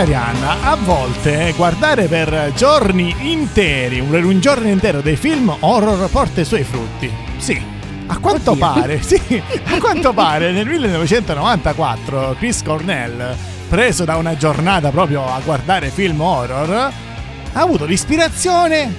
Arianna, 0.00 0.62
a 0.62 0.76
volte 0.76 1.52
guardare 1.54 2.06
per 2.06 2.52
giorni 2.54 3.14
interi, 3.18 4.00
un, 4.00 4.14
un 4.14 4.40
giorno 4.40 4.66
intero 4.66 5.02
dei 5.02 5.16
film 5.16 5.54
horror 5.60 6.08
porta 6.08 6.40
i 6.40 6.46
suoi 6.46 6.64
frutti. 6.64 7.12
Sì. 7.36 7.62
A 8.06 8.16
quanto 8.18 8.52
Oddio. 8.52 8.66
pare, 8.66 9.02
sì, 9.02 9.42
a 9.64 9.78
quanto 9.78 10.14
pare 10.14 10.52
nel 10.52 10.66
1994 10.66 12.34
Chris 12.38 12.62
Cornell, 12.62 13.36
preso 13.68 14.04
da 14.06 14.16
una 14.16 14.38
giornata 14.38 14.88
proprio 14.88 15.26
a 15.26 15.38
guardare 15.44 15.90
film 15.90 16.18
horror, 16.22 16.70
ha 16.70 17.60
avuto 17.60 17.84
l'ispirazione 17.84 18.90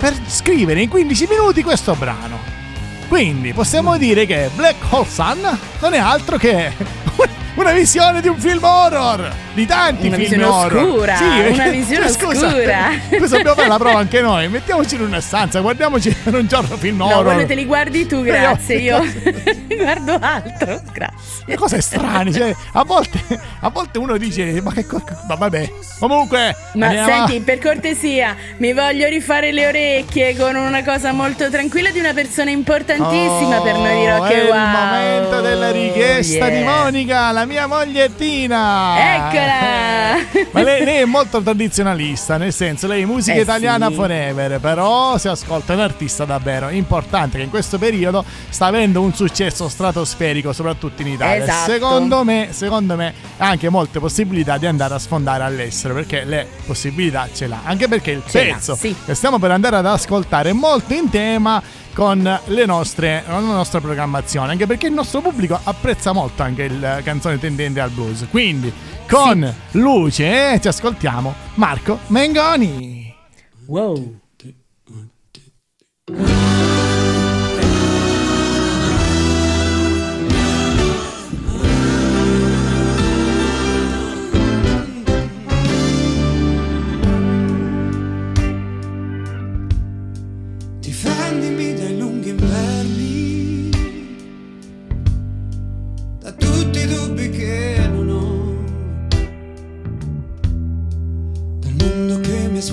per 0.00 0.14
scrivere 0.26 0.82
in 0.82 0.88
15 0.88 1.28
minuti 1.30 1.62
questo 1.62 1.94
brano. 1.94 2.38
Quindi 3.06 3.52
possiamo 3.52 3.96
dire 3.96 4.26
che 4.26 4.50
Black 4.56 4.82
Hole 4.90 5.06
Sun 5.08 5.58
non 5.78 5.94
è 5.94 5.98
altro 5.98 6.38
che 6.38 6.72
una 7.54 7.72
visione 7.72 8.20
di 8.20 8.28
un 8.28 8.38
film 8.38 8.62
horror, 8.64 9.32
di 9.54 9.64
tanti 9.66 10.08
Una 10.08 10.16
film 10.16 10.28
visione 10.28 10.44
horror. 10.44 10.82
oscura, 10.84 11.14
perché- 11.18 11.52
una 11.52 11.68
visione 11.68 12.08
scusa, 12.12 12.46
oscura. 12.46 12.88
Questo 13.08 13.36
dobbiamo 13.36 13.54
fare 13.54 13.68
la 13.68 13.78
prova 13.78 13.98
anche 13.98 14.20
noi. 14.20 14.48
Mettiamoci 14.48 14.94
in 14.96 15.02
una 15.02 15.20
stanza, 15.20 15.60
guardiamoci 15.60 16.10
per 16.22 16.34
un 16.34 16.46
giorno 16.46 16.76
film 16.76 16.96
No, 16.98 17.06
horror. 17.06 17.24
quello 17.32 17.46
te 17.46 17.54
li 17.54 17.64
guardi 17.64 18.06
tu, 18.06 18.22
grazie. 18.22 18.76
Io 18.78 19.02
guardo 19.76 20.18
altro, 20.20 20.80
grazie. 20.92 21.42
Le 21.46 21.56
cose 21.56 21.80
strane, 21.80 22.32
cioè, 22.32 22.54
a 22.72 22.84
volte, 22.84 23.20
a 23.60 23.68
volte 23.68 23.98
uno 23.98 24.16
dice, 24.16 24.60
ma 24.62 24.72
che 24.72 24.86
co- 24.86 25.02
ma 25.28 25.34
vabbè. 25.34 25.70
Comunque, 26.00 26.54
Ma 26.74 26.90
senti, 27.04 27.40
per 27.40 27.58
cortesia, 27.60 28.34
mi 28.58 28.72
voglio 28.72 29.06
rifare 29.08 29.52
le 29.52 29.66
orecchie 29.68 30.36
con 30.36 30.54
una 30.56 30.82
cosa 30.82 31.12
molto 31.12 31.48
tranquilla 31.50 31.90
di 31.90 31.98
una 31.98 32.12
persona 32.12 32.50
importantissima 32.50 33.60
per 33.60 33.74
noi 33.76 34.00
di 34.00 34.06
Rock 34.08 34.22
Oh, 34.24 34.26
è 34.26 34.44
Wow. 34.48 34.54
il 34.54 34.70
momento 34.70 35.40
della 35.40 35.70
richiesta 35.70 36.48
Yeah. 36.48 36.58
di 36.58 36.62
Monica, 36.64 37.30
la 37.30 37.43
mia 37.46 37.66
mogliettina. 37.66 39.14
Eccola! 39.14 40.46
Ma 40.52 40.62
lei, 40.62 40.84
lei 40.84 41.00
è 41.02 41.04
molto 41.04 41.40
tradizionalista, 41.40 42.36
nel 42.36 42.52
senso, 42.52 42.86
lei 42.86 43.02
è 43.02 43.04
musica 43.04 43.36
Eh 43.36 43.42
italiana 43.42 43.88
sì. 43.88 43.94
forever, 43.94 44.60
però 44.60 45.18
si 45.18 45.28
ascolta 45.28 45.72
un 45.72 45.80
artista 45.80 46.24
davvero 46.24 46.68
importante 46.68 47.38
che 47.38 47.44
in 47.44 47.50
questo 47.50 47.78
periodo 47.78 48.24
sta 48.48 48.66
avendo 48.66 49.00
un 49.00 49.14
successo 49.14 49.68
stratosferico, 49.68 50.52
soprattutto 50.52 51.02
in 51.02 51.08
Italia. 51.08 51.42
Esatto. 51.44 51.70
Secondo 51.70 52.24
me, 52.24 52.48
secondo 52.50 52.96
me, 52.96 53.14
ha 53.38 53.48
anche 53.48 53.68
molte 53.68 53.98
possibilità 54.00 54.58
di 54.58 54.66
andare 54.66 54.94
a 54.94 54.98
sfondare 54.98 55.42
all'estero, 55.44 55.94
perché 55.94 56.24
le 56.24 56.46
possibilità 56.66 57.28
ce 57.32 57.46
l'ha. 57.46 57.60
Anche 57.64 57.88
perché 57.88 58.10
il 58.12 58.22
Ce 58.26 58.44
pezzo 58.44 58.74
sì. 58.74 58.94
che 59.04 59.14
stiamo 59.14 59.38
per 59.38 59.50
andare 59.50 59.76
ad 59.76 59.86
ascoltare 59.86 60.50
è 60.50 60.52
molto 60.52 60.94
in 60.94 61.10
tema 61.10 61.62
con 61.94 62.40
le 62.46 62.66
nostre, 62.66 63.22
la 63.26 63.38
nostra 63.38 63.80
programmazione, 63.80 64.52
anche 64.52 64.66
perché 64.66 64.88
il 64.88 64.92
nostro 64.92 65.20
pubblico 65.20 65.58
apprezza 65.62 66.12
molto 66.12 66.42
anche 66.42 66.64
il 66.64 67.00
canzone 67.02 67.38
tendente 67.38 67.80
al 67.80 67.90
blues. 67.90 68.26
Quindi, 68.30 68.72
con 69.08 69.54
luce, 69.72 70.52
eh, 70.52 70.60
ci 70.60 70.68
ascoltiamo 70.68 71.32
Marco 71.54 72.00
Mengoni. 72.08 73.14
Wow. 73.66 74.20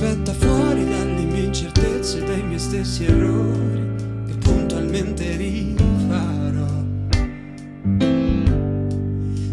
Aspetta 0.03 0.33
fuori, 0.33 0.83
dalle 0.83 1.23
mie 1.25 1.43
incertezze, 1.43 2.23
dai 2.23 2.41
miei 2.41 2.57
stessi 2.57 3.05
errori 3.05 3.93
che 4.25 4.33
puntualmente 4.39 5.35
rifarò. 5.35 6.65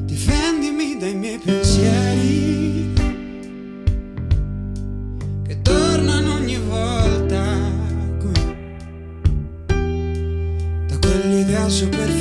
Difendimi 0.07 0.97
dai 0.99 1.15
miei 1.15 1.39
pensieri 1.39 2.93
che 5.47 5.61
tornano 5.61 6.37
ogni 6.37 6.59
volta 6.67 7.45
qui. 8.19 8.33
Da 10.87 10.99
quell'idea 10.99 11.69
superficiale 11.69 12.18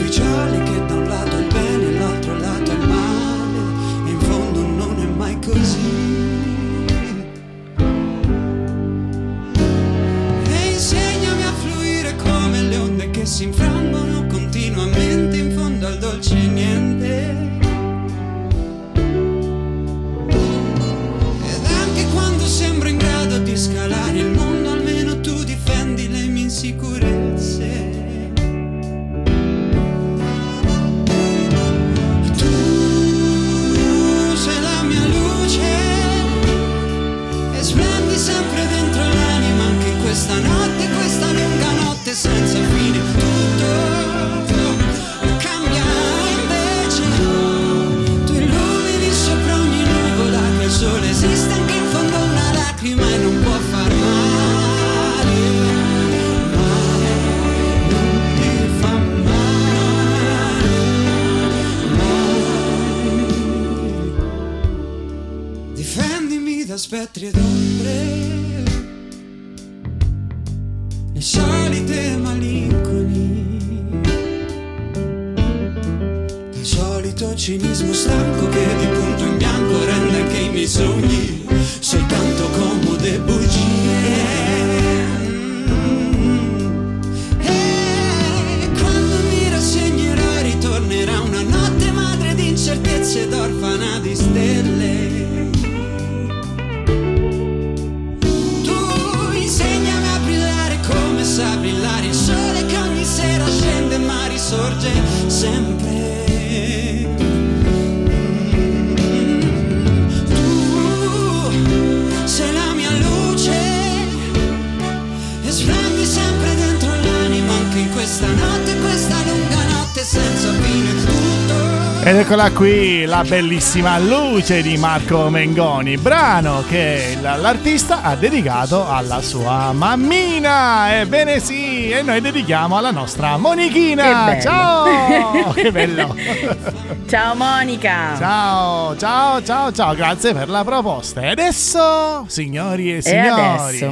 eccola 122.28 122.52
qui 122.52 123.06
la 123.06 123.24
bellissima 123.26 123.98
luce 124.00 124.62
di 124.62 124.76
Marco 124.76 125.30
Mengoni, 125.30 125.96
brano 125.96 126.62
che 126.68 127.18
l'artista 127.22 128.02
ha 128.02 128.18
dedicato 128.18 128.86
alla 128.86 129.22
sua 129.22 129.72
mammina. 129.72 131.00
Ebbene 131.00 131.40
sì, 131.40 131.90
e 131.90 132.02
noi 132.02 132.20
dedichiamo 132.20 132.76
alla 132.76 132.92
nostra 132.92 133.38
Monichina. 133.38 134.38
Ciao! 134.42 135.54
che 135.54 135.72
bello! 135.72 136.14
Ciao 137.08 137.34
Monica. 137.34 138.18
ciao, 138.18 138.98
ciao, 138.98 139.42
ciao, 139.42 139.72
ciao, 139.72 139.96
grazie 139.96 140.34
per 140.34 140.50
la 140.50 140.66
proposta. 140.66 141.22
E 141.22 141.28
adesso, 141.30 142.26
signori 142.28 142.98
e 142.98 143.02
signori, 143.02 143.78
adesso? 143.78 143.86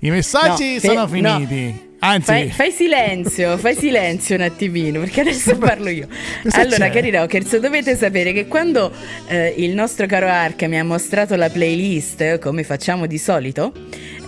i 0.00 0.10
messaggi 0.10 0.74
No, 0.74 0.80
sono 0.80 1.00
no. 1.00 1.08
finiti. 1.08 1.88
Anzi, 2.02 2.24
Fai, 2.24 2.50
fai 2.50 2.70
silenzio, 2.70 3.58
fai 3.58 3.76
silenzio 3.76 4.34
un 4.34 4.40
attimino, 4.40 5.00
perché 5.00 5.20
adesso 5.20 5.56
parlo 5.58 5.90
io. 5.90 6.08
Cosa 6.42 6.60
allora, 6.60 6.86
c'è? 6.86 6.92
cari 6.92 7.10
rockers, 7.10 7.58
dovete 7.58 7.94
sapere 7.94 8.32
che 8.32 8.46
quando 8.46 8.90
eh, 9.26 9.52
il 9.58 9.74
nostro 9.74 10.06
caro 10.06 10.26
Ark 10.26 10.62
mi 10.62 10.78
ha 10.78 10.84
mostrato 10.84 11.36
la 11.36 11.50
playlist, 11.50 12.20
eh, 12.22 12.38
come 12.38 12.64
facciamo 12.64 13.06
di 13.06 13.18
solito, 13.18 13.72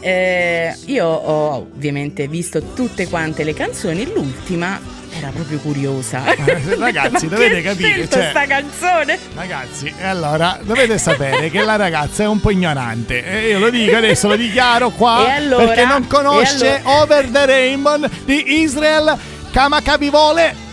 eh, 0.01 0.75
io 0.85 1.07
ho 1.07 1.55
ovviamente 1.55 2.29
visto 2.29 2.61
tutte 2.75 3.09
quante 3.09 3.43
le 3.43 3.55
canzoni, 3.55 4.05
l'ultima 4.13 4.79
era 5.19 5.29
proprio 5.31 5.59
curiosa. 5.59 6.25
Eh, 6.35 6.77
ragazzi, 6.79 7.27
Ma 7.29 7.35
dovete 7.37 7.63
capire, 7.63 8.09
cioè- 8.09 8.31
sta 8.31 8.47
canzone? 8.47 9.19
Ragazzi, 9.35 9.93
e 9.99 10.05
allora 10.07 10.59
dovete 10.63 10.99
sapere 10.99 11.51
che 11.51 11.63
la 11.63 11.77
ragazza 11.77 12.23
è 12.23 12.27
un 12.27 12.41
po' 12.41 12.51
ignorante. 12.51 13.25
E 13.25 13.49
io 13.51 13.59
lo 13.59 13.71
dico 13.71 13.97
adesso, 13.97 14.29
lo 14.29 14.37
dichiaro 14.37 14.91
qua 14.91 15.35
allora? 15.35 15.65
perché 15.67 15.85
non 15.85 16.07
conosce 16.07 16.81
allora? 16.83 17.03
Over 17.03 17.27
the 17.29 17.47
Rainbow 17.47 17.99
di 18.25 18.61
Israel 18.61 19.17
Kamakabivole. 19.51 20.71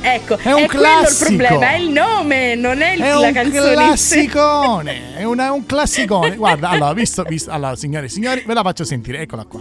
Ecco, 0.00 0.36
È 0.38 0.52
un 0.52 0.66
quello 0.66 0.82
il 0.84 0.88
classico. 1.00 1.24
problema, 1.36 1.70
è 1.70 1.76
il 1.76 1.88
nome, 1.90 2.54
non 2.54 2.80
è, 2.80 2.92
il- 2.92 3.02
È 3.02 3.08
la 3.10 3.18
un 3.18 3.32
canzone. 3.32 3.72
classicone. 3.72 5.16
È, 5.16 5.24
una- 5.24 5.46
è 5.46 5.50
un 5.50 5.66
classicone. 5.66 6.36
Guarda, 6.36 6.68
allora, 6.68 6.92
visto, 6.92 7.24
visto, 7.24 7.50
allora, 7.50 7.74
signore 7.74 8.06
e 8.06 8.08
signori, 8.08 8.44
ve 8.46 8.54
la 8.54 8.62
faccio 8.62 8.84
sentire. 8.84 9.18
Eccola 9.20 9.44
qua. 9.44 9.60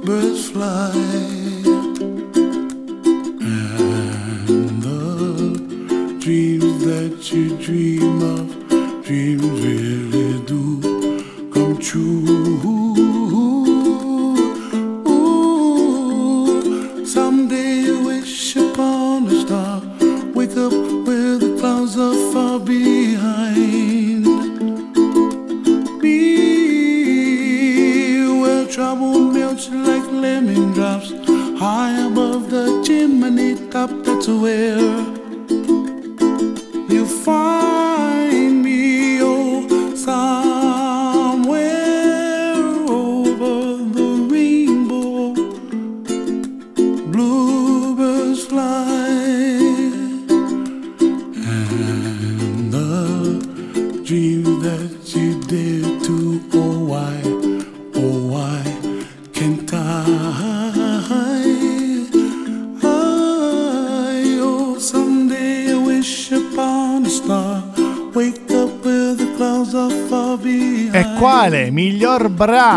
Bluebirds 0.00 0.50
fly, 0.50 0.90
and 3.42 4.82
the 4.82 6.18
dreams 6.20 6.84
that 6.84 7.32
you 7.32 7.56
dream 7.58 8.22
of, 8.22 9.04
dreams 9.04 9.64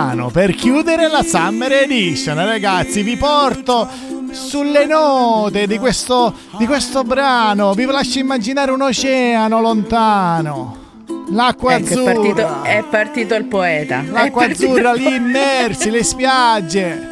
brano 0.03 0.29
per 0.29 0.53
chiudere 0.53 1.07
la 1.07 1.23
Summer 1.23 1.71
Edition? 1.71 2.35
Ragazzi, 2.35 3.01
vi 3.03 3.15
porto 3.15 3.87
sulle 4.31 4.85
note 4.85 5.65
di 5.65 5.77
questo, 5.77 6.33
di 6.57 6.65
questo 6.65 7.03
brano. 7.03 7.73
Vi 7.73 7.85
lascio 7.85 8.19
immaginare 8.19 8.71
un 8.71 8.81
oceano 8.81 9.61
lontano. 9.61 10.81
L'acqua 11.29 11.75
Ecco, 11.75 11.87
è 11.87 11.91
azzurra. 11.93 12.13
partito, 12.13 12.63
è 12.63 12.83
partito 12.89 13.35
il 13.35 13.45
poeta. 13.45 14.01
È 14.01 14.09
L'acqua 14.09 14.45
azzurra 14.45 14.93
lì 14.93 15.15
immersi, 15.15 15.89
le 15.89 16.03
spiagge, 16.03 17.09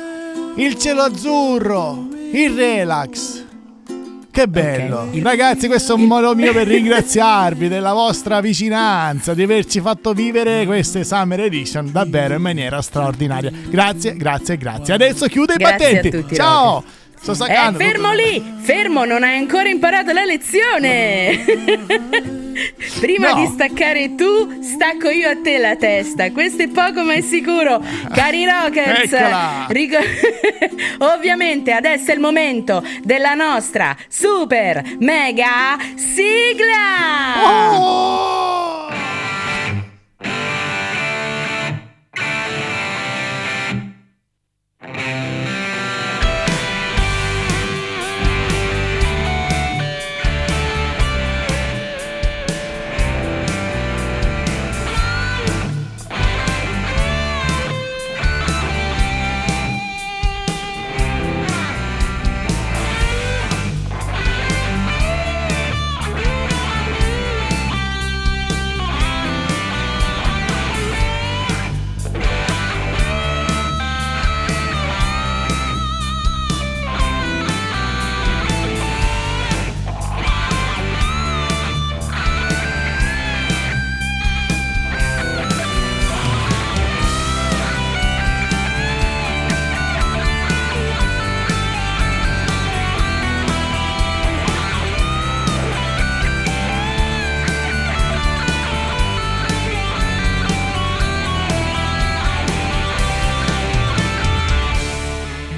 il 0.56 0.78
cielo 0.78 1.04
azzurro, 1.04 2.08
il 2.34 2.52
relax. 2.52 3.41
Che 4.32 4.48
bello! 4.48 5.10
il- 5.12 5.22
Ragazzi, 5.22 5.68
questo 5.68 5.92
è 5.92 5.96
un 5.96 6.04
modo 6.06 6.34
mio 6.36 6.54
per 6.54 6.66
ringraziarvi 6.68 7.68
della 7.68 7.92
vostra 7.92 8.40
vicinanza, 8.40 9.34
di 9.34 9.44
averci 9.44 9.82
fatto 9.82 10.14
vivere 10.14 10.66
queste 10.66 11.04
Summer 11.04 11.42
Edition 11.42 11.92
davvero 11.92 12.36
in 12.36 12.42
maniera 12.42 12.82
straordinaria. 12.82 13.52
Grazie, 13.70 14.16
grazie, 14.16 14.56
grazie. 14.58 14.94
Adesso 14.94 15.26
chiudo 15.28 15.54
i 15.54 15.58
Grazie 15.58 15.94
battenti. 15.96 16.10
tutti, 16.22 16.36
Ciao! 16.36 16.82
Sto 17.22 17.32
Eh, 17.32 17.36
staccando. 17.36 17.78
fermo 17.78 18.14
lì, 18.14 18.42
fermo, 18.62 19.04
non 19.06 19.22
hai 19.24 19.38
ancora 19.38 19.68
imparato 19.70 20.12
la 20.14 20.24
lezione. 20.24 22.40
Prima 23.00 23.30
No. 23.32 23.36
di 23.42 23.46
staccare 23.54 24.16
tu, 24.16 24.62
stacco 24.62 25.10
io 25.10 25.30
a 25.30 25.38
te 25.42 25.58
la 25.58 25.76
testa. 25.76 26.32
Questo 26.32 26.64
è 26.64 26.68
poco 26.68 27.04
ma 27.04 27.14
è 27.14 27.22
sicuro. 27.22 27.82
Cari 28.14 28.46
rockers, 28.46 29.12
Eccola. 29.14 29.66
rico- 29.70 29.98
ovviamente 31.00 31.72
adesso 31.72 32.12
è 32.12 32.14
il 32.14 32.20
momento 32.20 32.84
della 33.04 33.34
nostra 33.34 33.96
super 34.08 34.84
mega 35.00 35.78
sigla. 35.96 37.80
Oh! 37.80 38.41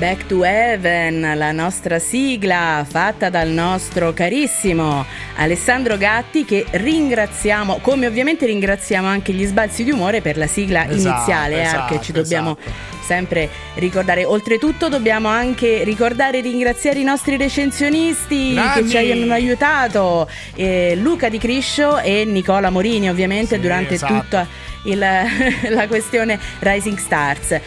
Back 0.03 0.25
to 0.25 0.43
Heaven, 0.43 1.31
la 1.37 1.53
nostra 1.53 1.97
sigla 1.97 2.85
fatta 2.85 3.29
dal 3.29 3.47
nostro 3.47 4.11
carissimo 4.11 5.05
Alessandro 5.37 5.95
Gatti 5.97 6.43
che 6.43 6.65
ringraziamo, 6.69 7.77
come 7.81 8.05
ovviamente 8.05 8.45
ringraziamo 8.45 9.07
anche 9.07 9.31
gli 9.31 9.45
sbalzi 9.45 9.85
di 9.85 9.91
umore 9.91 10.19
per 10.19 10.35
la 10.35 10.45
sigla 10.45 10.85
Esatto, 10.89 10.95
iniziale, 11.15 11.55
eh, 11.55 11.61
esatto, 11.61 11.93
che 11.93 12.01
ci 12.01 12.11
dobbiamo 12.11 12.57
esatto. 12.59 12.75
sempre 13.05 13.49
ricordare. 13.75 14.25
Oltretutto 14.25 14.89
dobbiamo 14.89 15.29
anche 15.29 15.85
ricordare 15.85 16.39
e 16.39 16.41
ringraziare 16.41 16.99
i 16.99 17.05
nostri 17.05 17.37
recensionisti 17.37 18.55
Grandi! 18.55 18.81
che 18.81 18.89
ci 18.89 18.97
hanno 19.09 19.31
aiutato, 19.31 20.29
eh, 20.55 20.97
Luca 20.97 21.29
Di 21.29 21.37
Criscio 21.37 21.97
e 21.99 22.25
Nicola 22.25 22.69
Morini 22.69 23.09
ovviamente 23.09 23.55
Sì, 23.55 23.61
durante 23.61 23.93
esatto. 23.93 24.13
tutta 24.15 24.47
il- 24.83 24.99
la 25.71 25.87
questione 25.87 26.37
Rising 26.59 26.97
Stars. 26.97 27.59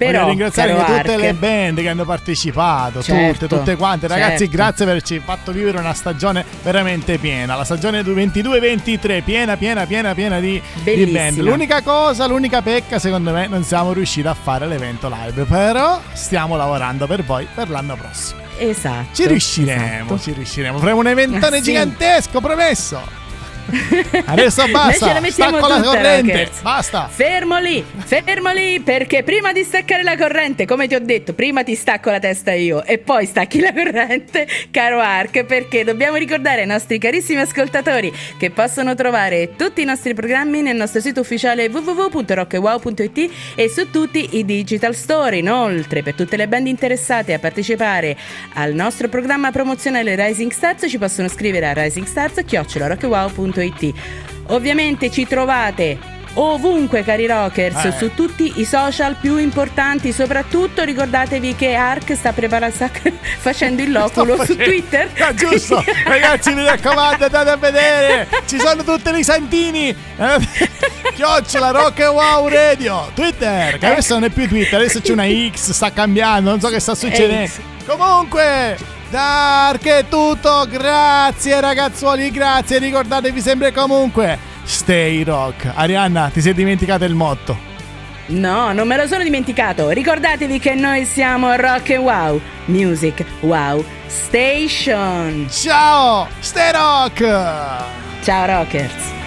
Però, 0.00 0.20
Voglio 0.20 0.28
ringraziare 0.30 0.74
tutte 0.74 0.92
Ark, 0.92 1.20
le 1.20 1.34
band 1.34 1.80
che 1.82 1.88
hanno 1.90 2.06
partecipato, 2.06 3.02
Certo, 3.02 3.46
tutte, 3.46 3.56
tutte 3.58 3.76
quante. 3.76 4.06
Ragazzi, 4.06 4.38
certo. 4.38 4.56
grazie 4.56 4.84
per 4.86 4.94
averci 4.94 5.20
fatto 5.22 5.52
vivere 5.52 5.76
una 5.76 5.92
stagione 5.92 6.42
veramente 6.62 7.18
piena. 7.18 7.54
La 7.54 7.64
stagione 7.64 8.00
22-23, 8.00 9.22
piena, 9.22 9.58
piena, 9.58 9.84
piena, 9.84 10.14
piena 10.14 10.40
di, 10.40 10.60
di 10.82 11.04
band. 11.06 11.36
L'unica 11.40 11.82
cosa, 11.82 12.26
l'unica 12.26 12.62
pecca, 12.62 12.98
secondo 12.98 13.30
me, 13.30 13.46
non 13.46 13.62
siamo 13.62 13.92
riusciti 13.92 14.26
a 14.26 14.32
fare 14.32 14.66
l'evento 14.66 15.10
live. 15.10 15.44
Però 15.44 16.00
stiamo 16.14 16.56
lavorando 16.56 17.06
per 17.06 17.22
voi 17.22 17.46
per 17.54 17.68
l'anno 17.68 17.94
prossimo. 17.94 18.40
Esatto. 18.56 19.08
Ci 19.12 19.26
riusciremo, 19.26 20.04
esatto. 20.04 20.18
ci 20.18 20.32
riusciremo. 20.32 20.78
Faremo 20.78 21.00
un 21.00 21.08
eventone 21.08 21.56
Ah, 21.56 21.58
sì. 21.58 21.62
gigantesco, 21.62 22.40
promesso. 22.40 23.18
Adesso 24.24 24.62
Noi 24.62 24.70
basta. 24.72 25.06
ce 25.06 25.12
la 25.12 25.20
mettiamo 25.20 25.56
Stacco 25.58 25.68
la 25.68 25.76
tutta, 25.76 25.88
corrente. 25.88 26.32
Rockers. 26.32 26.60
Basta. 26.60 27.08
Fermo 27.08 27.58
lì, 27.58 27.84
fermo 28.04 28.52
lì, 28.52 28.80
perché 28.80 29.22
prima 29.22 29.52
di 29.52 29.62
staccare 29.62 30.02
la 30.02 30.16
corrente, 30.16 30.66
come 30.66 30.86
ti 30.86 30.94
ho 30.94 31.00
detto, 31.00 31.32
prima 31.34 31.62
ti 31.62 31.74
stacco 31.74 32.10
la 32.10 32.18
testa 32.18 32.52
io 32.52 32.84
e 32.84 32.98
poi 32.98 33.26
stacchi 33.26 33.60
la 33.60 33.72
corrente, 33.72 34.46
caro 34.70 35.00
Ark, 35.00 35.44
perché 35.44 35.84
dobbiamo 35.84 36.16
ricordare 36.16 36.62
ai 36.62 36.66
nostri 36.66 36.98
carissimi 36.98 37.40
ascoltatori 37.40 38.12
che 38.38 38.50
possono 38.50 38.94
trovare 38.94 39.56
tutti 39.56 39.82
i 39.82 39.84
nostri 39.84 40.14
programmi 40.14 40.62
nel 40.62 40.76
nostro 40.76 41.00
sito 41.00 41.20
ufficiale 41.20 41.68
www.rockwow.it 41.68 43.30
e 43.54 43.68
su 43.68 43.90
tutti 43.90 44.36
i 44.36 44.44
digital 44.44 44.94
store. 44.94 45.38
Inoltre, 45.38 46.02
per 46.02 46.14
tutte 46.14 46.36
le 46.36 46.48
band 46.48 46.66
interessate 46.66 47.32
a 47.32 47.38
partecipare 47.38 48.16
al 48.54 48.74
nostro 48.74 49.08
programma 49.08 49.50
promozionale 49.50 50.14
Rising 50.16 50.50
Stars, 50.50 50.86
ci 50.88 50.98
possono 50.98 51.28
scrivere 51.28 51.68
a 51.68 51.72
risingstars.rockwow.it. 53.60 53.94
Ovviamente 54.48 55.10
ci 55.10 55.26
trovate 55.26 55.98
ovunque 56.34 57.02
cari 57.02 57.26
rockers 57.26 57.86
Eh. 57.86 57.92
su 57.98 58.14
tutti 58.14 58.60
i 58.60 58.64
social 58.64 59.16
più 59.20 59.36
importanti 59.36 60.12
soprattutto 60.12 60.84
ricordatevi 60.84 61.56
che 61.56 61.74
Ark 61.74 62.14
sta 62.14 62.32
preparando 62.32 62.72
sta 62.72 62.88
facendo 63.38 63.82
il 63.82 63.90
loculo 63.90 64.36
su 64.44 64.54
Twitter 64.56 65.10
Ah, 65.18 65.34
giusto, 65.34 65.82
ragazzi, 66.06 66.54
mi 66.54 66.62
raccomando, 66.64 67.24
andate 67.24 67.50
a 67.50 67.56
vedere. 67.56 68.28
Ci 68.46 68.60
sono 68.60 68.84
tutti 68.84 69.10
i 69.18 69.24
santini. 69.24 69.88
Eh, 69.88 70.48
Chiocciola 71.14 71.70
Rock 71.70 71.98
e 71.98 72.06
Wow 72.06 72.46
Radio. 72.48 73.10
Twitter, 73.14 73.78
che 73.78 73.86
adesso 73.86 74.14
non 74.14 74.24
è 74.24 74.30
più 74.30 74.46
Twitter, 74.46 74.78
adesso 74.78 75.00
c'è 75.00 75.12
una 75.12 75.26
X, 75.26 75.70
sta 75.72 75.92
cambiando, 75.92 76.50
non 76.50 76.60
so 76.60 76.68
che 76.68 76.78
sta 76.78 76.94
succedendo. 76.94 77.50
Comunque, 77.86 78.76
Dark 79.10 79.84
è 79.86 80.04
tutto. 80.08 80.66
Grazie, 80.70 81.60
ragazzuoli, 81.60 82.30
grazie. 82.30 82.78
Ricordatevi 82.78 83.40
sempre 83.40 83.72
comunque. 83.72 84.38
Stay 84.62 85.24
rock. 85.24 85.70
Arianna, 85.74 86.30
ti 86.32 86.40
sei 86.40 86.54
dimenticata 86.54 87.04
il 87.04 87.14
motto. 87.14 87.68
no 88.26 88.72
non 88.72 88.86
me 88.86 88.96
lo 88.96 89.08
sono 89.08 89.24
dimenticato 89.24 89.88
ricordatevi 89.90 90.60
che 90.60 90.74
noi 90.76 91.04
siamo 91.04 91.52
Rock 91.56 91.90
and 91.90 92.04
Wow 92.04 92.40
Music 92.66 93.24
Wow 93.40 93.84
Station 94.06 95.48
Ciao, 95.50 96.28
stay 96.38 96.70
rock. 96.70 97.18
ciao 98.22 98.46
rockers 98.46 99.18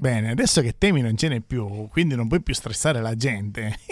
Bene, 0.00 0.30
adesso 0.30 0.62
che 0.62 0.76
temi 0.78 1.02
non 1.02 1.14
ce 1.14 1.28
n'è 1.28 1.40
più, 1.40 1.86
quindi 1.90 2.14
non 2.14 2.26
puoi 2.26 2.40
più 2.40 2.54
stressare 2.54 3.02
la 3.02 3.14
gente. 3.14 3.76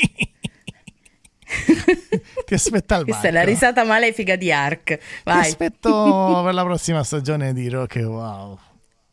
Ti 2.46 2.54
aspetta 2.54 2.96
al 2.96 3.04
questa 3.04 3.28
è 3.28 3.30
la 3.30 3.42
risata 3.42 3.84
malefica 3.84 4.36
di 4.36 4.50
Ark 4.50 4.84
Ti 4.84 5.00
vai 5.24 5.40
aspetto 5.40 6.40
per 6.44 6.54
la 6.54 6.64
prossima 6.64 7.04
stagione 7.04 7.52
di 7.52 7.68
Rock 7.68 7.96
e 7.96 8.04
Wow. 8.04 8.58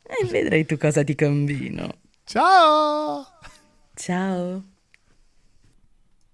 E 0.03 0.25
vedrai 0.25 0.65
tu 0.65 0.77
cosa 0.77 1.03
ti 1.03 1.15
combino. 1.15 1.95
Ciao! 2.23 3.25
Ciao. 3.93 4.63